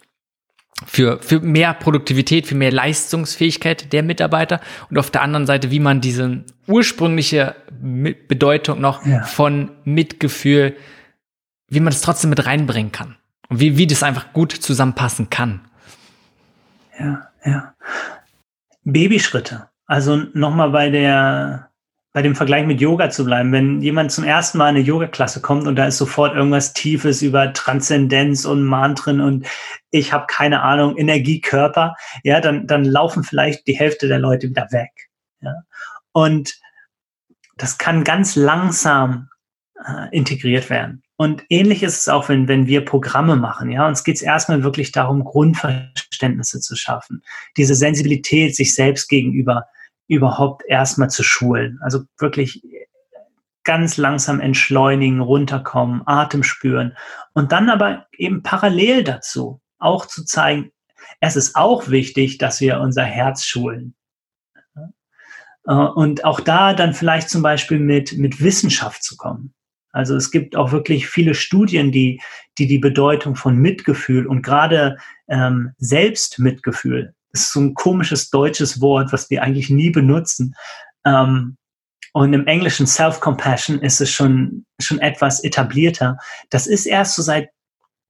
[0.86, 5.80] für, für mehr Produktivität, für mehr Leistungsfähigkeit der Mitarbeiter und auf der anderen Seite, wie
[5.80, 9.24] man diese ursprüngliche Bedeutung noch ja.
[9.24, 10.76] von Mitgefühl,
[11.70, 13.16] wie man das trotzdem mit reinbringen kann
[13.50, 15.62] und wie, wie das einfach gut zusammenpassen kann.
[17.00, 17.74] Ja, ja.
[18.84, 19.70] Babyschritte.
[19.86, 21.70] Also nochmal bei der,
[22.18, 23.52] bei dem Vergleich mit Yoga zu bleiben.
[23.52, 27.22] Wenn jemand zum ersten Mal in eine Yoga-Klasse kommt und da ist sofort irgendwas Tiefes
[27.22, 29.46] über Transzendenz und Mantren und
[29.92, 34.68] ich habe keine Ahnung, Energiekörper, ja, dann, dann laufen vielleicht die Hälfte der Leute wieder
[34.72, 34.90] weg.
[35.42, 35.54] Ja.
[36.12, 36.56] Und
[37.56, 39.30] das kann ganz langsam
[39.86, 41.04] äh, integriert werden.
[41.18, 43.70] Und ähnlich ist es auch, wenn, wenn wir Programme machen.
[43.70, 47.22] Ja, uns geht es erstmal wirklich darum, Grundverständnisse zu schaffen,
[47.58, 49.68] diese Sensibilität sich selbst gegenüber
[50.08, 51.80] überhaupt erstmal zu schulen.
[51.82, 52.62] Also wirklich
[53.64, 56.96] ganz langsam entschleunigen, runterkommen, Atem spüren
[57.34, 60.72] und dann aber eben parallel dazu auch zu zeigen,
[61.20, 63.96] es ist auch wichtig, dass wir unser Herz schulen.
[65.64, 69.54] Und auch da dann vielleicht zum Beispiel mit, mit Wissenschaft zu kommen.
[69.92, 72.22] Also es gibt auch wirklich viele Studien, die
[72.58, 74.98] die, die Bedeutung von Mitgefühl und gerade
[75.28, 80.56] ähm, Selbstmitgefühl ist so ein komisches deutsches Wort, was wir eigentlich nie benutzen.
[81.06, 81.58] Ähm,
[82.14, 86.18] und im Englischen Self-Compassion ist es schon, schon etwas etablierter.
[86.50, 87.50] Das ist erst so seit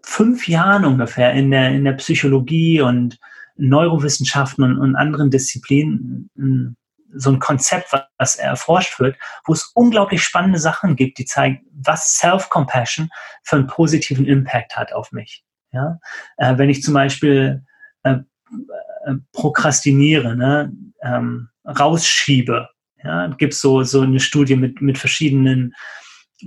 [0.01, 3.17] fünf Jahren ungefähr in der, in der Psychologie und
[3.57, 6.75] Neurowissenschaften und, und anderen Disziplinen hm,
[7.13, 12.17] so ein Konzept, was erforscht wird, wo es unglaublich spannende Sachen gibt, die zeigen, was
[12.17, 13.09] Self-Compassion
[13.43, 15.43] für einen positiven Impact hat auf mich.
[15.71, 15.99] Ja?
[16.37, 17.65] Äh, wenn ich zum Beispiel
[18.03, 18.17] äh,
[19.07, 22.69] äh, prokrastiniere, ne, ähm, rausschiebe.
[23.03, 25.73] Ja, gibt so, so eine Studie mit, mit verschiedenen,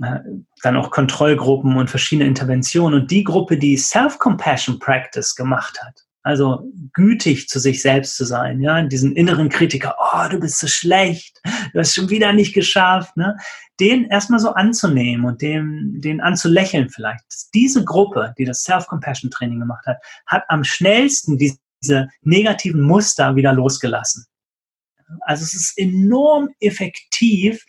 [0.01, 0.19] äh,
[0.63, 3.01] dann auch Kontrollgruppen und verschiedene Interventionen.
[3.01, 8.61] Und die Gruppe, die Self-Compassion Practice gemacht hat, Also gütig zu sich selbst zu sein,
[8.61, 11.41] ja, diesen inneren Kritiker, oh, du bist so schlecht,
[11.73, 13.37] du hast schon wieder nicht geschafft, ne?
[13.79, 17.23] Den erstmal so anzunehmen und dem, den anzulächeln vielleicht.
[17.55, 19.97] Diese Gruppe, die das Self-Compassion-Training gemacht hat,
[20.27, 21.57] hat am schnellsten diese
[22.21, 24.25] negativen Muster wieder losgelassen.
[25.21, 27.65] Also es ist enorm effektiv,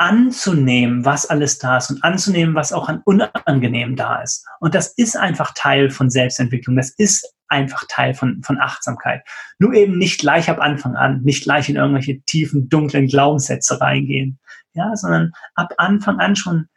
[0.00, 4.46] anzunehmen, was alles da ist und anzunehmen, was auch an Unangenehm da ist.
[4.58, 6.74] Und das ist einfach Teil von Selbstentwicklung.
[6.74, 9.22] Das ist einfach Teil von, von Achtsamkeit.
[9.58, 14.38] Nur eben nicht gleich ab Anfang an, nicht gleich in irgendwelche tiefen, dunklen Glaubenssätze reingehen,
[14.72, 16.68] ja, sondern ab Anfang an schon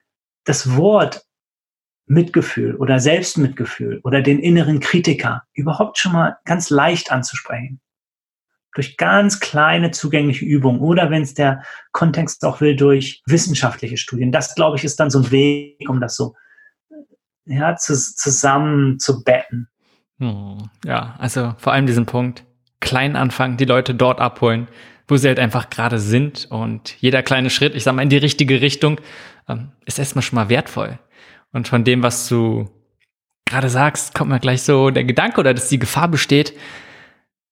[0.44, 1.24] das Wort
[2.06, 7.80] Mitgefühl oder Selbstmitgefühl oder den inneren Kritiker überhaupt schon mal ganz leicht anzusprechen
[8.74, 14.32] durch ganz kleine zugängliche Übungen oder wenn es der Kontext auch will, durch wissenschaftliche Studien.
[14.32, 16.36] Das, glaube ich, ist dann so ein Weg, um das so
[17.46, 19.68] ja, zu, zusammen zu betten.
[20.20, 22.46] Hm, ja, also vor allem diesen Punkt,
[22.80, 24.68] klein anfangen, die Leute dort abholen,
[25.08, 28.18] wo sie halt einfach gerade sind und jeder kleine Schritt, ich sag mal, in die
[28.18, 29.00] richtige Richtung,
[29.48, 31.00] ähm, ist erstmal schon mal wertvoll.
[31.54, 32.70] Und von dem, was du
[33.46, 36.54] gerade sagst, kommt mir gleich so der Gedanke oder dass die Gefahr besteht,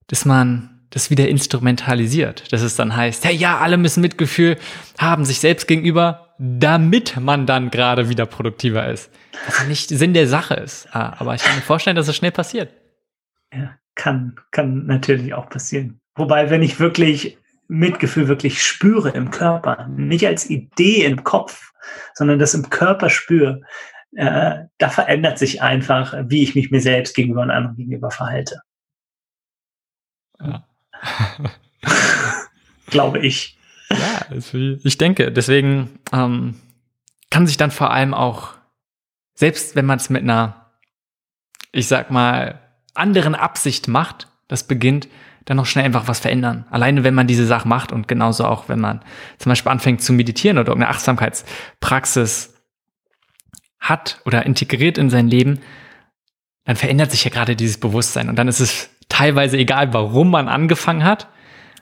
[0.07, 2.51] dass man das wieder instrumentalisiert.
[2.51, 4.57] Dass es dann heißt, hey, ja, alle müssen Mitgefühl
[4.99, 9.09] haben, sich selbst gegenüber, damit man dann gerade wieder produktiver ist.
[9.45, 10.87] Was nicht Sinn der Sache ist.
[10.91, 12.73] Ah, aber ich kann mir vorstellen, dass es schnell passiert.
[13.53, 15.99] Ja, kann, kann natürlich auch passieren.
[16.15, 17.37] Wobei, wenn ich wirklich
[17.67, 21.71] Mitgefühl wirklich spüre im Körper, nicht als Idee im Kopf,
[22.13, 23.61] sondern das im Körper spüre,
[24.15, 28.61] äh, da verändert sich einfach, wie ich mich mir selbst gegenüber und anderen gegenüber verhalte.
[30.39, 30.65] Ja.
[32.87, 33.57] Glaube ich.
[33.89, 34.25] Ja,
[34.83, 36.55] ich denke, deswegen ähm,
[37.29, 38.53] kann sich dann vor allem auch,
[39.33, 40.71] selbst wenn man es mit einer,
[41.71, 42.59] ich sag mal,
[42.93, 45.07] anderen Absicht macht, das beginnt,
[45.45, 46.65] dann noch schnell einfach was verändern.
[46.69, 49.01] Alleine wenn man diese Sache macht und genauso auch, wenn man
[49.39, 52.53] zum Beispiel anfängt zu meditieren oder irgendeine Achtsamkeitspraxis
[53.81, 55.59] hat oder integriert in sein Leben,
[56.65, 60.47] dann verändert sich ja gerade dieses Bewusstsein und dann ist es teilweise egal, warum man
[60.47, 61.27] angefangen hat,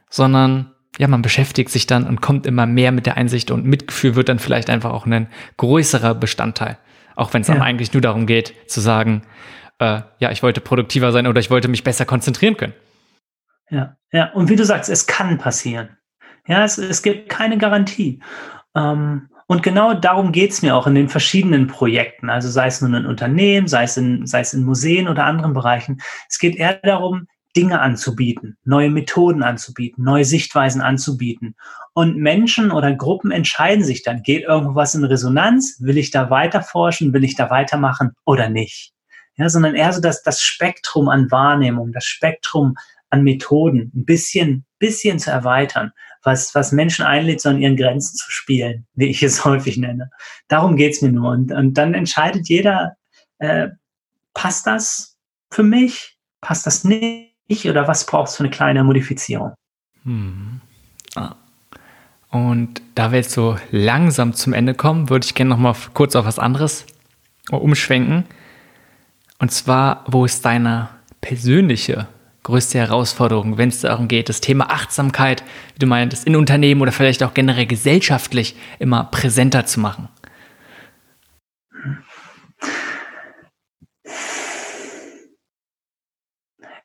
[0.10, 4.16] sondern ja, man beschäftigt sich dann und kommt immer mehr mit der Einsicht und Mitgefühl
[4.16, 6.78] wird dann vielleicht einfach auch ein größerer Bestandteil.
[7.16, 7.54] Auch wenn es ja.
[7.54, 9.22] dann eigentlich nur darum geht, zu sagen,
[9.80, 12.74] äh, ja, ich wollte produktiver sein oder ich wollte mich besser konzentrieren können.
[13.70, 15.98] Ja, ja, und wie du sagst, es kann passieren.
[16.48, 18.22] Ja, es, es gibt keine Garantie.
[18.76, 22.30] Ähm, und genau darum geht's mir auch in den verschiedenen Projekten.
[22.30, 25.56] Also sei es nun ein Unternehmen, sei es in, sei es in Museen oder anderen
[25.56, 26.02] Bereichen.
[26.30, 27.28] Es geht eher darum,
[27.58, 31.56] Dinge anzubieten, neue Methoden anzubieten, neue Sichtweisen anzubieten.
[31.96, 35.78] Und Menschen oder Gruppen entscheiden sich dann, geht irgendwas in Resonanz?
[35.80, 37.12] Will ich da weiter forschen?
[37.12, 38.94] Will ich da weitermachen oder nicht?
[39.36, 42.76] Ja, sondern eher so das, das Spektrum an Wahrnehmung, das Spektrum
[43.10, 45.92] an Methoden ein bisschen, bisschen zu erweitern
[46.24, 50.10] was, was Menschen einlädt, so an ihren Grenzen zu spielen, wie ich es häufig nenne.
[50.48, 51.32] Darum geht's mir nur.
[51.32, 52.96] Und, und dann entscheidet jeder,
[53.40, 53.70] äh,
[54.34, 55.18] passt das
[55.52, 56.18] für mich?
[56.42, 57.30] Passt das nicht?
[57.66, 59.54] Oder was brauchst du für eine kleine Modifizierung?
[60.04, 60.62] Hm.
[61.16, 61.36] Ah.
[62.30, 66.16] Und da wir jetzt so langsam zum Ende kommen, würde ich gerne noch mal kurz
[66.16, 66.86] auf was anderes
[67.50, 68.26] umschwenken.
[69.40, 70.90] Und zwar, wo ist deine
[71.22, 72.08] persönliche
[72.50, 75.44] größte Herausforderung, wenn es darum geht, das Thema Achtsamkeit,
[75.74, 80.10] wie du meintest, in Unternehmen oder vielleicht auch generell gesellschaftlich immer präsenter zu machen?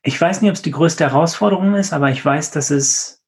[0.02, 3.22] Ich weiß nicht, ob es die größte Herausforderung ist, aber ich weiß, dass es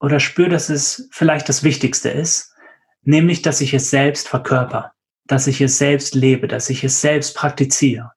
[0.00, 2.54] oder spüre, dass es vielleicht das Wichtigste ist,
[3.02, 4.92] nämlich, dass ich es selbst verkörper,
[5.26, 8.12] dass ich es selbst lebe, dass ich es selbst praktiziere.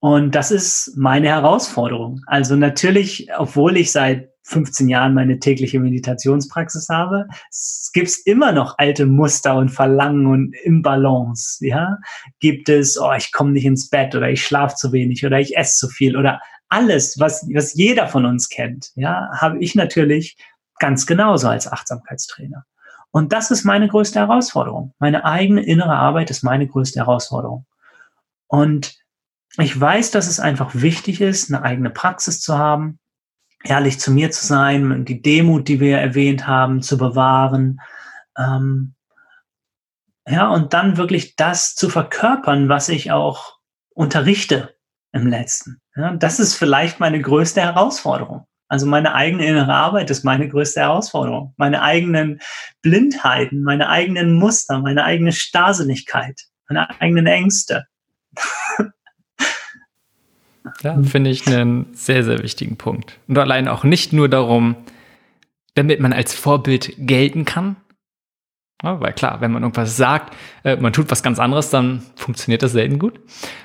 [0.00, 2.20] Und das ist meine Herausforderung.
[2.26, 8.78] Also natürlich, obwohl ich seit 15 Jahren meine tägliche Meditationspraxis habe, es gibt immer noch
[8.78, 11.66] alte Muster und Verlangen und Imbalance.
[11.66, 11.98] Ja,
[12.38, 15.56] gibt es, oh, ich komme nicht ins Bett oder ich schlafe zu wenig oder ich
[15.56, 18.90] esse zu viel oder alles, was was jeder von uns kennt.
[18.94, 20.36] Ja, habe ich natürlich
[20.78, 22.64] ganz genauso als Achtsamkeitstrainer.
[23.10, 24.94] Und das ist meine größte Herausforderung.
[24.98, 27.66] Meine eigene innere Arbeit ist meine größte Herausforderung.
[28.46, 28.97] Und
[29.56, 32.98] ich weiß, dass es einfach wichtig ist, eine eigene Praxis zu haben,
[33.64, 37.80] ehrlich zu mir zu sein, die Demut, die wir erwähnt haben, zu bewahren.
[38.36, 38.94] Ähm,
[40.28, 43.58] ja, und dann wirklich das zu verkörpern, was ich auch
[43.94, 44.74] unterrichte
[45.12, 45.80] im letzten.
[45.96, 48.46] Ja, das ist vielleicht meine größte Herausforderung.
[48.68, 51.54] Also meine eigene innere Arbeit ist meine größte Herausforderung.
[51.56, 52.40] Meine eigenen
[52.82, 57.86] Blindheiten, meine eigenen Muster, meine eigene Starrsinnigkeit, meine eigenen Ängste.
[60.82, 63.18] Ja, finde ich einen sehr, sehr wichtigen Punkt.
[63.26, 64.76] Und allein auch nicht nur darum,
[65.74, 67.76] damit man als Vorbild gelten kann.
[68.82, 72.62] Ja, weil klar, wenn man irgendwas sagt, äh, man tut was ganz anderes, dann funktioniert
[72.62, 73.20] das selten gut.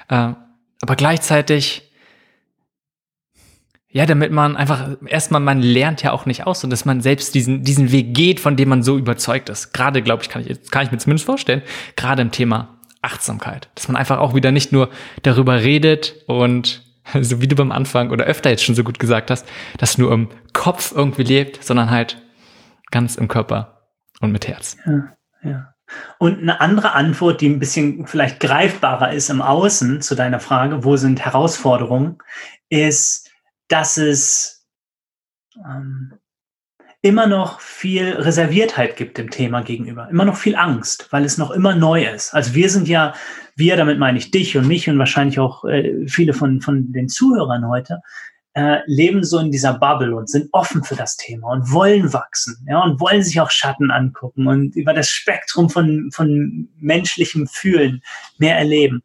[0.09, 0.33] Äh,
[0.81, 1.91] aber gleichzeitig,
[3.89, 7.35] ja, damit man einfach, erstmal, man lernt ja auch nicht aus und dass man selbst
[7.35, 9.71] diesen, diesen Weg geht, von dem man so überzeugt ist.
[9.71, 11.61] Gerade, glaube ich, kann ich, kann ich mir zumindest vorstellen,
[11.95, 13.69] gerade im Thema Achtsamkeit.
[13.75, 14.89] Dass man einfach auch wieder nicht nur
[15.21, 16.82] darüber redet und
[17.21, 19.47] so wie du beim Anfang oder öfter jetzt schon so gut gesagt hast,
[19.77, 22.21] dass nur im Kopf irgendwie lebt, sondern halt
[22.91, 23.89] ganz im Körper
[24.21, 24.77] und mit Herz.
[24.85, 25.73] Ja, ja.
[26.17, 30.83] Und eine andere Antwort, die ein bisschen vielleicht greifbarer ist im Außen zu deiner Frage,
[30.83, 32.17] wo sind Herausforderungen,
[32.69, 33.29] ist,
[33.67, 34.65] dass es
[35.57, 36.13] ähm,
[37.01, 41.51] immer noch viel Reserviertheit gibt dem Thema gegenüber, immer noch viel Angst, weil es noch
[41.51, 42.33] immer neu ist.
[42.33, 43.13] Also wir sind ja,
[43.55, 47.09] wir, damit meine ich dich und mich und wahrscheinlich auch äh, viele von, von den
[47.09, 48.01] Zuhörern heute,
[48.55, 52.65] äh, leben so in dieser Bubble und sind offen für das Thema und wollen wachsen,
[52.69, 58.03] ja, und wollen sich auch Schatten angucken und über das Spektrum von, von menschlichem Fühlen
[58.37, 59.03] mehr erleben.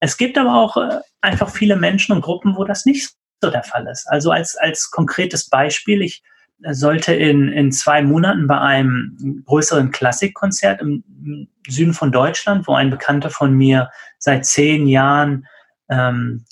[0.00, 3.64] Es gibt aber auch äh, einfach viele Menschen und Gruppen, wo das nicht so der
[3.64, 4.06] Fall ist.
[4.08, 6.22] Also als, als konkretes Beispiel, ich
[6.70, 12.90] sollte in, in zwei Monaten bei einem größeren Klassikkonzert im Süden von Deutschland, wo ein
[12.90, 15.46] Bekannter von mir seit zehn Jahren
[15.88, 16.44] ähm,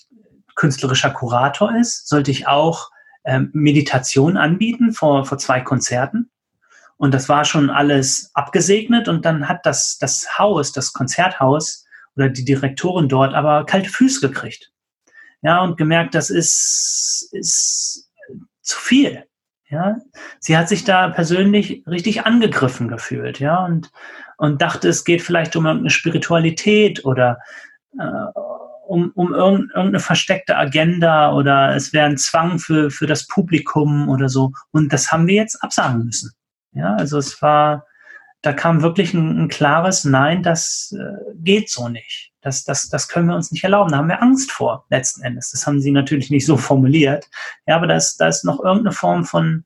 [0.55, 2.91] künstlerischer Kurator ist, sollte ich auch
[3.25, 6.31] ähm, Meditation anbieten vor, vor zwei Konzerten.
[6.97, 11.85] Und das war schon alles abgesegnet und dann hat das, das Haus, das Konzerthaus
[12.17, 14.71] oder die Direktorin dort aber kalte Füße gekriegt.
[15.43, 18.09] Ja, und gemerkt, das ist, ist
[18.61, 19.25] zu viel.
[19.73, 19.97] Ja,
[20.39, 23.91] sie hat sich da persönlich richtig angegriffen gefühlt, ja, und,
[24.37, 27.39] und dachte, es geht vielleicht um irgendeine Spiritualität oder
[27.99, 28.05] äh,
[28.87, 34.29] um, um irgendeine versteckte Agenda oder es wäre ein Zwang für, für das Publikum oder
[34.29, 34.53] so.
[34.73, 36.33] Und das haben wir jetzt absagen müssen.
[36.75, 37.87] Ja, also es war,
[38.43, 42.33] da kam wirklich ein, ein klares Nein, das äh, geht so nicht.
[42.41, 43.93] Das, das, das können wir uns nicht erlauben.
[43.93, 45.53] Da haben wir Angst vor, letzten Endes.
[45.53, 47.31] Das haben sie natürlich nicht so formuliert.
[47.67, 49.65] Ja, aber da ist, da ist noch irgendeine Form von,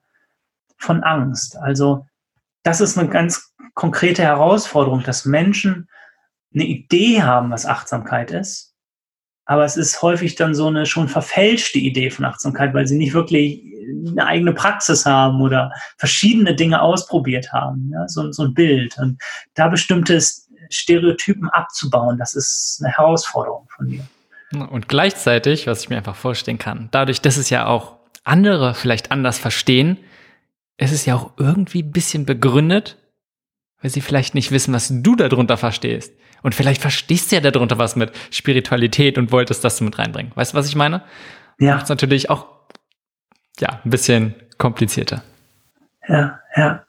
[0.76, 1.56] von Angst.
[1.56, 2.06] Also,
[2.62, 5.88] das ist eine ganz konkrete Herausforderung, dass Menschen
[6.54, 8.74] eine Idee haben, was Achtsamkeit ist.
[9.46, 13.14] Aber es ist häufig dann so eine schon verfälschte Idee von Achtsamkeit, weil sie nicht
[13.14, 13.62] wirklich
[14.08, 17.90] eine eigene Praxis haben oder verschiedene Dinge ausprobiert haben.
[17.92, 18.98] Ja, so, so ein Bild.
[18.98, 19.22] Und
[19.54, 24.06] da bestimmtes Stereotypen abzubauen, das ist eine Herausforderung von mir.
[24.70, 29.10] Und gleichzeitig, was ich mir einfach vorstellen kann, dadurch, dass es ja auch andere vielleicht
[29.10, 29.98] anders verstehen,
[30.78, 32.96] ist es ja auch irgendwie ein bisschen begründet,
[33.86, 36.12] weil sie vielleicht nicht wissen, was du darunter verstehst.
[36.42, 40.32] Und vielleicht verstehst du ja darunter was mit Spiritualität und wolltest das mit reinbringen.
[40.34, 41.04] Weißt du, was ich meine?
[41.60, 41.74] Ja.
[41.74, 42.46] Macht es natürlich auch,
[43.60, 45.22] ja, ein bisschen komplizierter.
[46.08, 46.82] Ja, ja.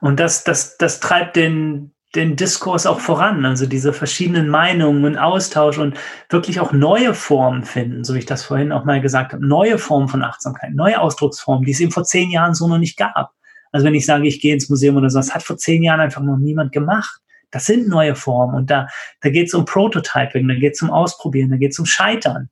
[0.00, 5.18] Und das, das, das treibt den, den Diskurs auch voran, also diese verschiedenen Meinungen und
[5.18, 5.96] Austausch und
[6.30, 9.78] wirklich auch neue Formen finden, so wie ich das vorhin auch mal gesagt habe, neue
[9.78, 13.34] Formen von Achtsamkeit, neue Ausdrucksformen, die es eben vor zehn Jahren so noch nicht gab.
[13.72, 16.00] Also wenn ich sage, ich gehe ins Museum oder so, das hat vor zehn Jahren
[16.00, 17.20] einfach noch niemand gemacht.
[17.50, 18.86] Das sind neue Formen und da,
[19.20, 22.48] da geht es um Prototyping, da geht es um Ausprobieren, da geht es um Scheitern.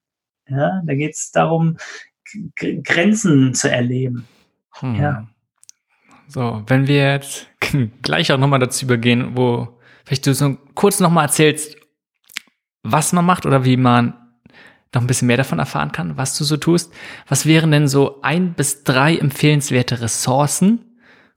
[0.48, 1.76] Ja, da geht es darum,
[2.56, 4.26] G Grenzen zu erleben.
[4.80, 4.94] Hm.
[4.96, 5.28] Ja.
[6.26, 7.48] So, wenn wir jetzt
[8.02, 11.76] gleich auch nochmal dazu übergehen, wo vielleicht du so kurz nochmal erzählst,
[12.82, 14.14] was man macht oder wie man
[14.94, 16.92] noch ein bisschen mehr davon erfahren kann, was du so tust.
[17.28, 20.88] Was wären denn so ein bis drei empfehlenswerte Ressourcen?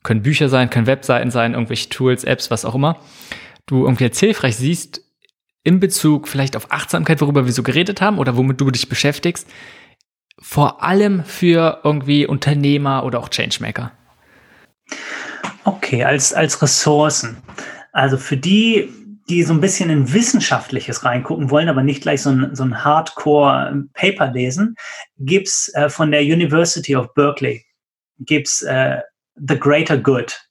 [0.03, 2.99] Können Bücher sein, können Webseiten sein, irgendwelche Tools, Apps, was auch immer.
[3.65, 5.01] Du irgendwie als hilfreich siehst
[5.63, 9.47] in Bezug vielleicht auf Achtsamkeit, worüber wir so geredet haben oder womit du dich beschäftigst.
[10.39, 13.91] Vor allem für irgendwie Unternehmer oder auch Changemaker.
[15.63, 17.37] Okay, als, als Ressourcen.
[17.91, 18.89] Also für die,
[19.29, 22.83] die so ein bisschen in Wissenschaftliches reingucken wollen, aber nicht gleich so ein, so ein
[22.83, 24.75] Hardcore-Paper lesen,
[25.19, 27.63] gibt's äh, von der University of Berkeley,
[28.19, 29.01] gibt's äh,
[29.35, 30.47] The Greater Good.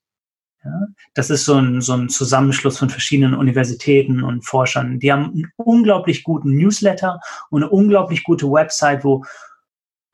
[0.65, 4.99] Ja, das ist so ein, so ein Zusammenschluss von verschiedenen Universitäten und Forschern.
[4.99, 7.19] Die haben einen unglaublich guten Newsletter
[7.49, 9.25] und eine unglaublich gute Website, wo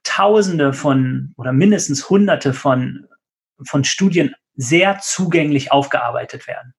[0.04, 3.06] Tausende von oder mindestens Hunderte von,
[3.64, 6.74] von Studien sehr zugänglich aufgearbeitet werden.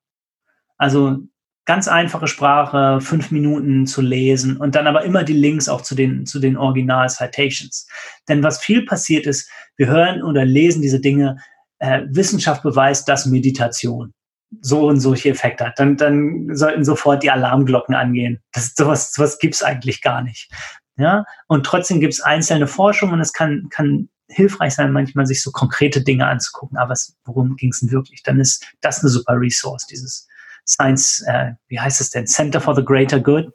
[0.77, 1.19] Also
[1.65, 5.93] ganz einfache Sprache, fünf Minuten zu lesen und dann aber immer die Links auch zu
[5.93, 7.87] den, zu den Original-Citations.
[8.29, 11.37] Denn was viel passiert ist, wir hören oder lesen diese Dinge,
[11.79, 14.13] äh, Wissenschaft beweist, dass Meditation
[14.61, 15.79] so und solche Effekte hat.
[15.79, 18.39] Dann, dann sollten sofort die Alarmglocken angehen.
[18.53, 20.49] Das, sowas sowas gibt's eigentlich gar nicht.
[20.97, 25.41] Ja, und trotzdem gibt es einzelne Forschungen und es kann, kann hilfreich sein, manchmal sich
[25.41, 26.77] so konkrete Dinge anzugucken.
[26.77, 28.23] Aber was, worum ging es denn wirklich?
[28.23, 30.27] Dann ist das eine super Resource, dieses
[30.65, 32.25] Science, äh, wie heißt es denn?
[32.25, 33.53] Center for the Greater Good.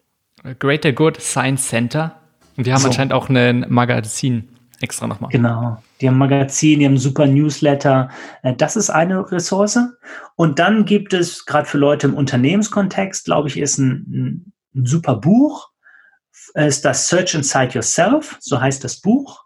[0.58, 2.16] Greater Good Science Center.
[2.56, 2.88] Und die haben so.
[2.88, 4.48] anscheinend auch ein Magazin
[4.80, 5.30] extra nochmal.
[5.30, 5.82] Genau.
[6.02, 8.10] Die haben Magazin, die haben super Newsletter.
[8.42, 9.78] Äh, das ist eine Ressource.
[10.36, 15.16] Und dann gibt es, gerade für Leute im Unternehmenskontext, glaube ich, ist ein, ein super
[15.16, 15.70] Buch.
[16.54, 19.44] Ist das Search Inside Yourself, so heißt das Buch,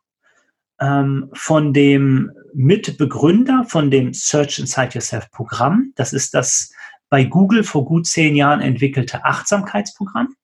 [0.80, 5.92] ähm, von dem Mitbegründer von dem Search Inside Yourself Programm.
[5.94, 6.72] Das ist das
[7.08, 10.34] bei Google vor gut zehn Jahren entwickelte Achtsamkeitsprogramm.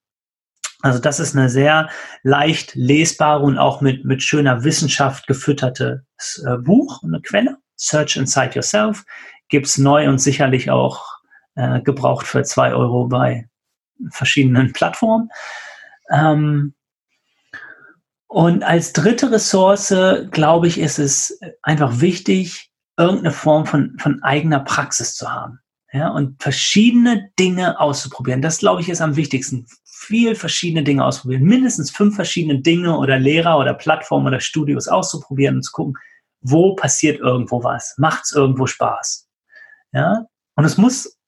[0.82, 1.88] Also das ist eine sehr
[2.24, 6.04] leicht lesbare und auch mit, mit schöner Wissenschaft gefütterte
[6.44, 7.56] äh, Buch, eine Quelle.
[7.76, 9.04] Search Inside Yourself
[9.48, 11.04] gibt's neu und sicherlich auch
[11.54, 13.48] äh, gebraucht für zwei Euro bei
[14.10, 15.30] verschiedenen Plattformen.
[16.10, 16.74] Ähm,
[18.26, 19.94] und als dritte Ressource,
[20.30, 25.61] glaube ich, ist es einfach wichtig, irgendeine Form von, von eigener Praxis zu haben.
[25.92, 28.40] Ja, und verschiedene Dinge auszuprobieren.
[28.40, 33.18] Das, glaube ich, ist am wichtigsten viel verschiedene Dinge ausprobieren, mindestens fünf verschiedene Dinge oder
[33.18, 35.94] Lehrer oder Plattformen oder Studios auszuprobieren und zu gucken,
[36.40, 39.28] wo passiert irgendwo was, macht es irgendwo Spaß.
[39.92, 40.26] Ja,
[40.56, 41.18] und es muss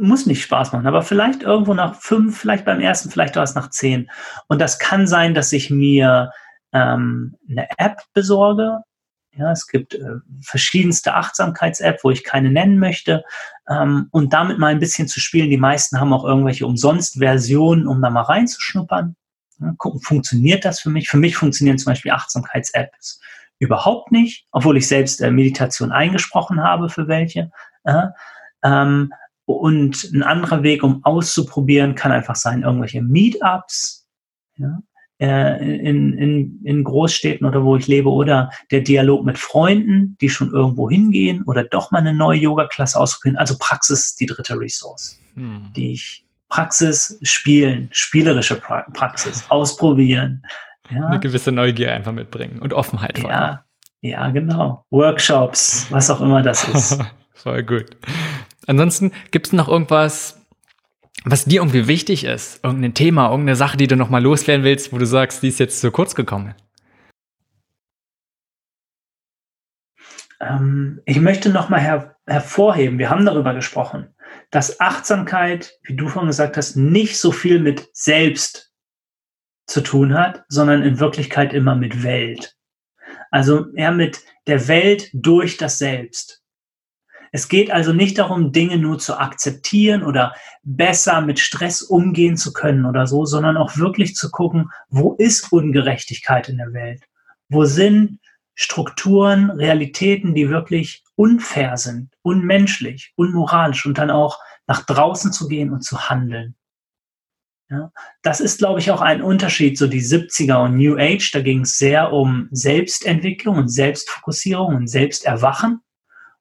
[0.00, 3.70] muss nicht Spaß machen, aber vielleicht irgendwo nach fünf, vielleicht beim ersten, vielleicht erst nach
[3.70, 4.10] zehn.
[4.48, 6.30] Und das kann sein, dass ich mir
[6.72, 8.80] ähm, eine App besorge,
[9.34, 13.24] ja, es gibt äh, verschiedenste Achtsamkeits-App, wo ich keine nennen möchte.
[13.68, 15.50] Ähm, und damit mal ein bisschen zu spielen.
[15.50, 19.16] Die meisten haben auch irgendwelche Umsonst-Versionen, um da mal reinzuschnuppern.
[19.60, 21.08] Ja, gucken, funktioniert das für mich?
[21.08, 23.20] Für mich funktionieren zum Beispiel Achtsamkeits-Apps
[23.58, 27.50] überhaupt nicht, obwohl ich selbst äh, Meditation eingesprochen habe für welche.
[27.84, 28.08] Äh,
[28.64, 29.12] ähm,
[29.44, 34.06] und ein anderer Weg, um auszuprobieren, kann einfach sein, irgendwelche Meetups.
[34.56, 34.78] Ja?
[35.22, 40.28] Äh, in, in, in Großstädten oder wo ich lebe oder der Dialog mit Freunden, die
[40.28, 43.36] schon irgendwo hingehen oder doch mal eine neue Yoga-Klasse ausprobieren.
[43.36, 45.70] Also Praxis ist die dritte Ressource, hm.
[45.76, 50.42] die ich Praxis spielen, spielerische pra Praxis, ausprobieren.
[50.90, 51.06] Ja.
[51.06, 53.58] Eine gewisse Neugier einfach mitbringen und Offenheit vor allem.
[54.00, 54.84] Ja, ja, genau.
[54.90, 56.98] Workshops, was auch immer das ist.
[57.34, 57.96] Voll gut.
[58.66, 60.41] Ansonsten gibt es noch irgendwas,
[61.24, 64.98] was dir irgendwie wichtig ist, irgendein Thema, irgendeine Sache, die du nochmal loswerden willst, wo
[64.98, 66.54] du sagst, die ist jetzt zu kurz gekommen?
[70.40, 74.14] Ähm, ich möchte nochmal her hervorheben, wir haben darüber gesprochen,
[74.50, 78.72] dass Achtsamkeit, wie du vorhin gesagt hast, nicht so viel mit selbst
[79.66, 82.56] zu tun hat, sondern in Wirklichkeit immer mit Welt.
[83.30, 86.41] Also eher mit der Welt durch das Selbst.
[87.34, 92.52] Es geht also nicht darum, Dinge nur zu akzeptieren oder besser mit Stress umgehen zu
[92.52, 97.02] können oder so, sondern auch wirklich zu gucken, wo ist Ungerechtigkeit in der Welt?
[97.48, 98.20] Wo sind
[98.54, 105.72] Strukturen, Realitäten, die wirklich unfair sind, unmenschlich, unmoralisch und dann auch nach draußen zu gehen
[105.72, 106.54] und zu handeln.
[107.70, 107.90] Ja,
[108.22, 111.62] das ist, glaube ich, auch ein Unterschied, so die 70er und New Age, da ging
[111.62, 115.80] es sehr um Selbstentwicklung und Selbstfokussierung und Selbsterwachen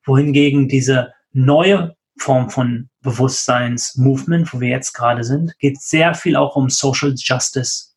[0.06, 6.56] wohingegen diese neue Form von Bewusstseinsmovement, wo wir jetzt gerade sind, geht sehr viel auch
[6.56, 7.88] um Social Justice,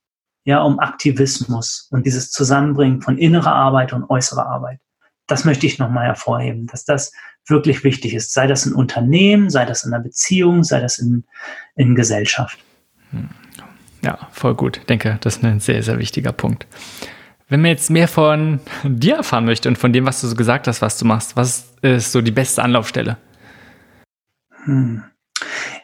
[0.45, 4.81] ja, um Aktivismus und dieses Zusammenbringen von innerer Arbeit und äußerer Arbeit.
[5.27, 7.13] Das möchte ich nochmal hervorheben, dass das
[7.47, 8.33] wirklich wichtig ist.
[8.33, 11.25] Sei das in Unternehmen, sei das in einer Beziehung, sei das in,
[11.77, 12.59] in Gesellschaft.
[13.11, 13.31] Hm.
[14.03, 14.79] Ja, voll gut.
[14.79, 16.67] Ich denke, das ist ein sehr, sehr wichtiger Punkt.
[17.55, 20.67] Wenn man jetzt mehr von dir erfahren möchte und von dem, was du so gesagt
[20.67, 23.17] hast, was du machst, was ist so die beste Anlaufstelle?
[24.65, 25.05] Hm.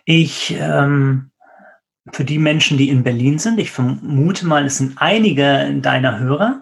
[0.05, 1.31] Ich, ähm,
[2.11, 6.61] für die Menschen, die in Berlin sind, ich vermute mal, es sind einige deiner Hörer,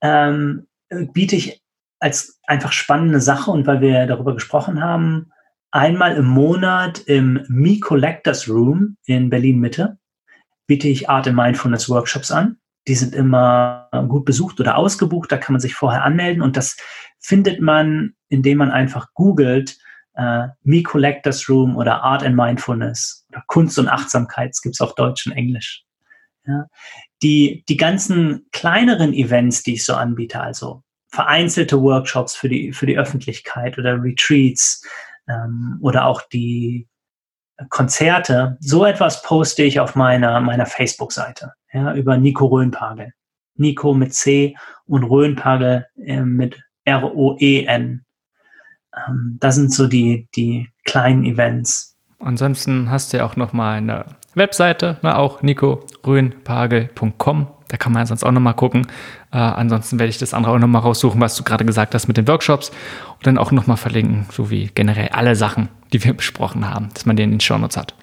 [0.00, 1.62] ähm, biete ich
[2.00, 5.30] als einfach spannende Sache und weil wir darüber gesprochen haben,
[5.70, 9.98] einmal im Monat im Me Collectors Room in Berlin Mitte
[10.66, 12.58] biete ich Art and Mindfulness Workshops an.
[12.88, 15.30] Die sind immer gut besucht oder ausgebucht.
[15.30, 16.76] Da kann man sich vorher anmelden und das
[17.20, 19.78] findet man, indem man einfach googelt,
[20.14, 24.50] äh, Me Collectors Room oder Art and Mindfulness oder Kunst und Achtsamkeit.
[24.50, 25.84] Es gibt auch Deutsch und Englisch.
[26.46, 26.66] Ja.
[27.22, 32.86] Die, die ganzen kleineren Events, die ich so anbiete, also vereinzelte Workshops für die, für
[32.86, 34.82] die Öffentlichkeit oder Retreats
[35.28, 36.88] ähm, oder auch die
[37.70, 43.12] Konzerte, so etwas poste ich auf meiner, meiner Facebook-Seite, ja, über Nico Röhnpagel.
[43.56, 44.56] Nico mit C
[44.86, 48.04] und Röhnpagel äh, mit R-O-E-N.
[48.96, 51.96] Ähm, das sind so die, die kleinen Events.
[52.20, 57.46] Ansonsten hast du ja auch noch mal eine Webseite, ne, auch nicoröhnpagel.com.
[57.68, 58.86] Da kann man sonst auch nochmal gucken.
[59.30, 62.16] Äh, ansonsten werde ich das andere auch nochmal raussuchen, was du gerade gesagt hast mit
[62.16, 62.70] den Workshops
[63.16, 67.16] und dann auch nochmal verlinken, sowie generell alle Sachen, die wir besprochen haben, dass man
[67.16, 67.94] die in den Shownotes hat.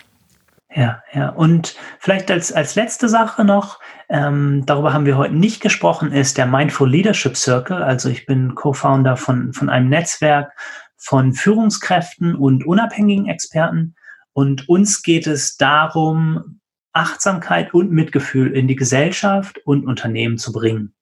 [0.76, 1.30] Ja, ja.
[1.30, 6.38] Und vielleicht als, als letzte Sache noch, ähm, darüber haben wir heute nicht gesprochen, ist
[6.38, 7.82] der Mindful Leadership Circle.
[7.82, 10.52] Also ich bin Co-Founder von, von einem Netzwerk
[10.98, 13.96] von Führungskräften und unabhängigen Experten.
[14.34, 16.60] Und uns geht es darum,
[16.92, 20.94] Achtsamkeit und Mitgefühl in die Gesellschaft und Unternehmen zu bringen.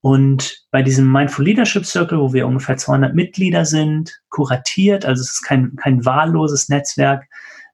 [0.00, 5.32] Und bei diesem Mindful Leadership Circle, wo wir ungefähr 200 Mitglieder sind, kuratiert, also es
[5.32, 7.24] ist kein, kein wahlloses Netzwerk,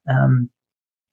[0.07, 0.51] ähm,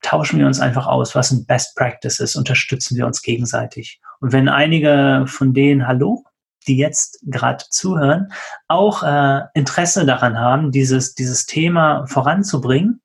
[0.06, 4.00] tauschen wir uns einfach aus, was sind Best Practices, unterstützen wir uns gegenseitig.
[4.20, 6.24] Und wenn einige von denen, hallo,
[6.68, 8.32] die jetzt gerade zuhören,
[8.68, 13.02] auch äh, Interesse daran haben, dieses, dieses Thema voranzubringen,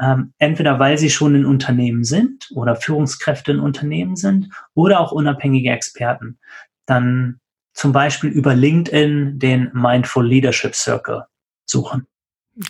[0.00, 5.12] ähm, entweder weil sie schon in Unternehmen sind oder Führungskräfte in Unternehmen sind oder auch
[5.12, 6.38] unabhängige Experten,
[6.86, 7.40] dann
[7.72, 11.24] zum Beispiel über LinkedIn den Mindful Leadership Circle
[11.66, 12.06] suchen.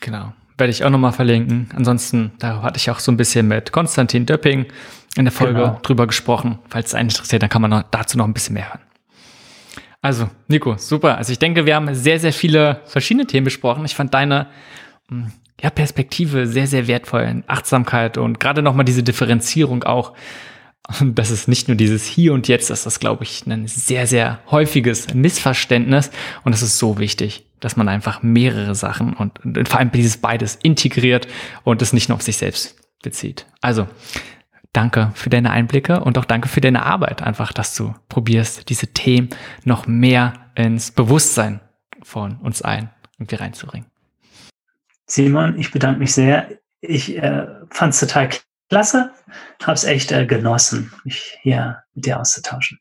[0.00, 1.68] Genau werde ich auch nochmal verlinken.
[1.74, 4.66] Ansonsten, da hatte ich auch so ein bisschen mit Konstantin Döpping
[5.16, 5.80] in der Folge genau.
[5.82, 6.58] drüber gesprochen.
[6.68, 8.80] Falls es einen interessiert, dann kann man noch, dazu noch ein bisschen mehr hören.
[10.02, 11.18] Also, Nico, super.
[11.18, 13.84] Also ich denke, wir haben sehr, sehr viele verschiedene Themen besprochen.
[13.84, 14.46] Ich fand deine
[15.08, 17.42] hm, ja, Perspektive sehr, sehr wertvoll.
[17.46, 20.14] Achtsamkeit und gerade nochmal diese Differenzierung auch.
[21.00, 24.06] Und das ist nicht nur dieses Hier und Jetzt, das ist, glaube ich, ein sehr,
[24.06, 26.10] sehr häufiges Missverständnis.
[26.42, 30.16] Und das ist so wichtig dass man einfach mehrere Sachen und, und vor allem dieses
[30.16, 31.28] beides integriert
[31.62, 33.46] und es nicht nur auf sich selbst bezieht.
[33.60, 33.86] Also,
[34.72, 38.88] danke für deine Einblicke und auch danke für deine Arbeit, einfach, dass du probierst, diese
[38.88, 39.28] Themen
[39.64, 41.60] noch mehr ins Bewusstsein
[42.02, 43.88] von uns allen irgendwie reinzubringen.
[45.06, 46.48] Simon, ich bedanke mich sehr.
[46.80, 48.30] Ich äh, fand es total
[48.70, 49.12] klasse,
[49.62, 52.78] habe es echt äh, genossen, mich hier mit dir auszutauschen.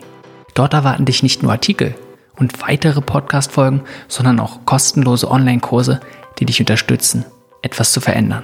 [0.54, 1.96] Dort erwarten dich nicht nur Artikel
[2.38, 6.00] und weitere Podcast-Folgen, sondern auch kostenlose Online-Kurse,
[6.40, 7.26] die dich unterstützen,
[7.64, 8.44] etwas zu verändern.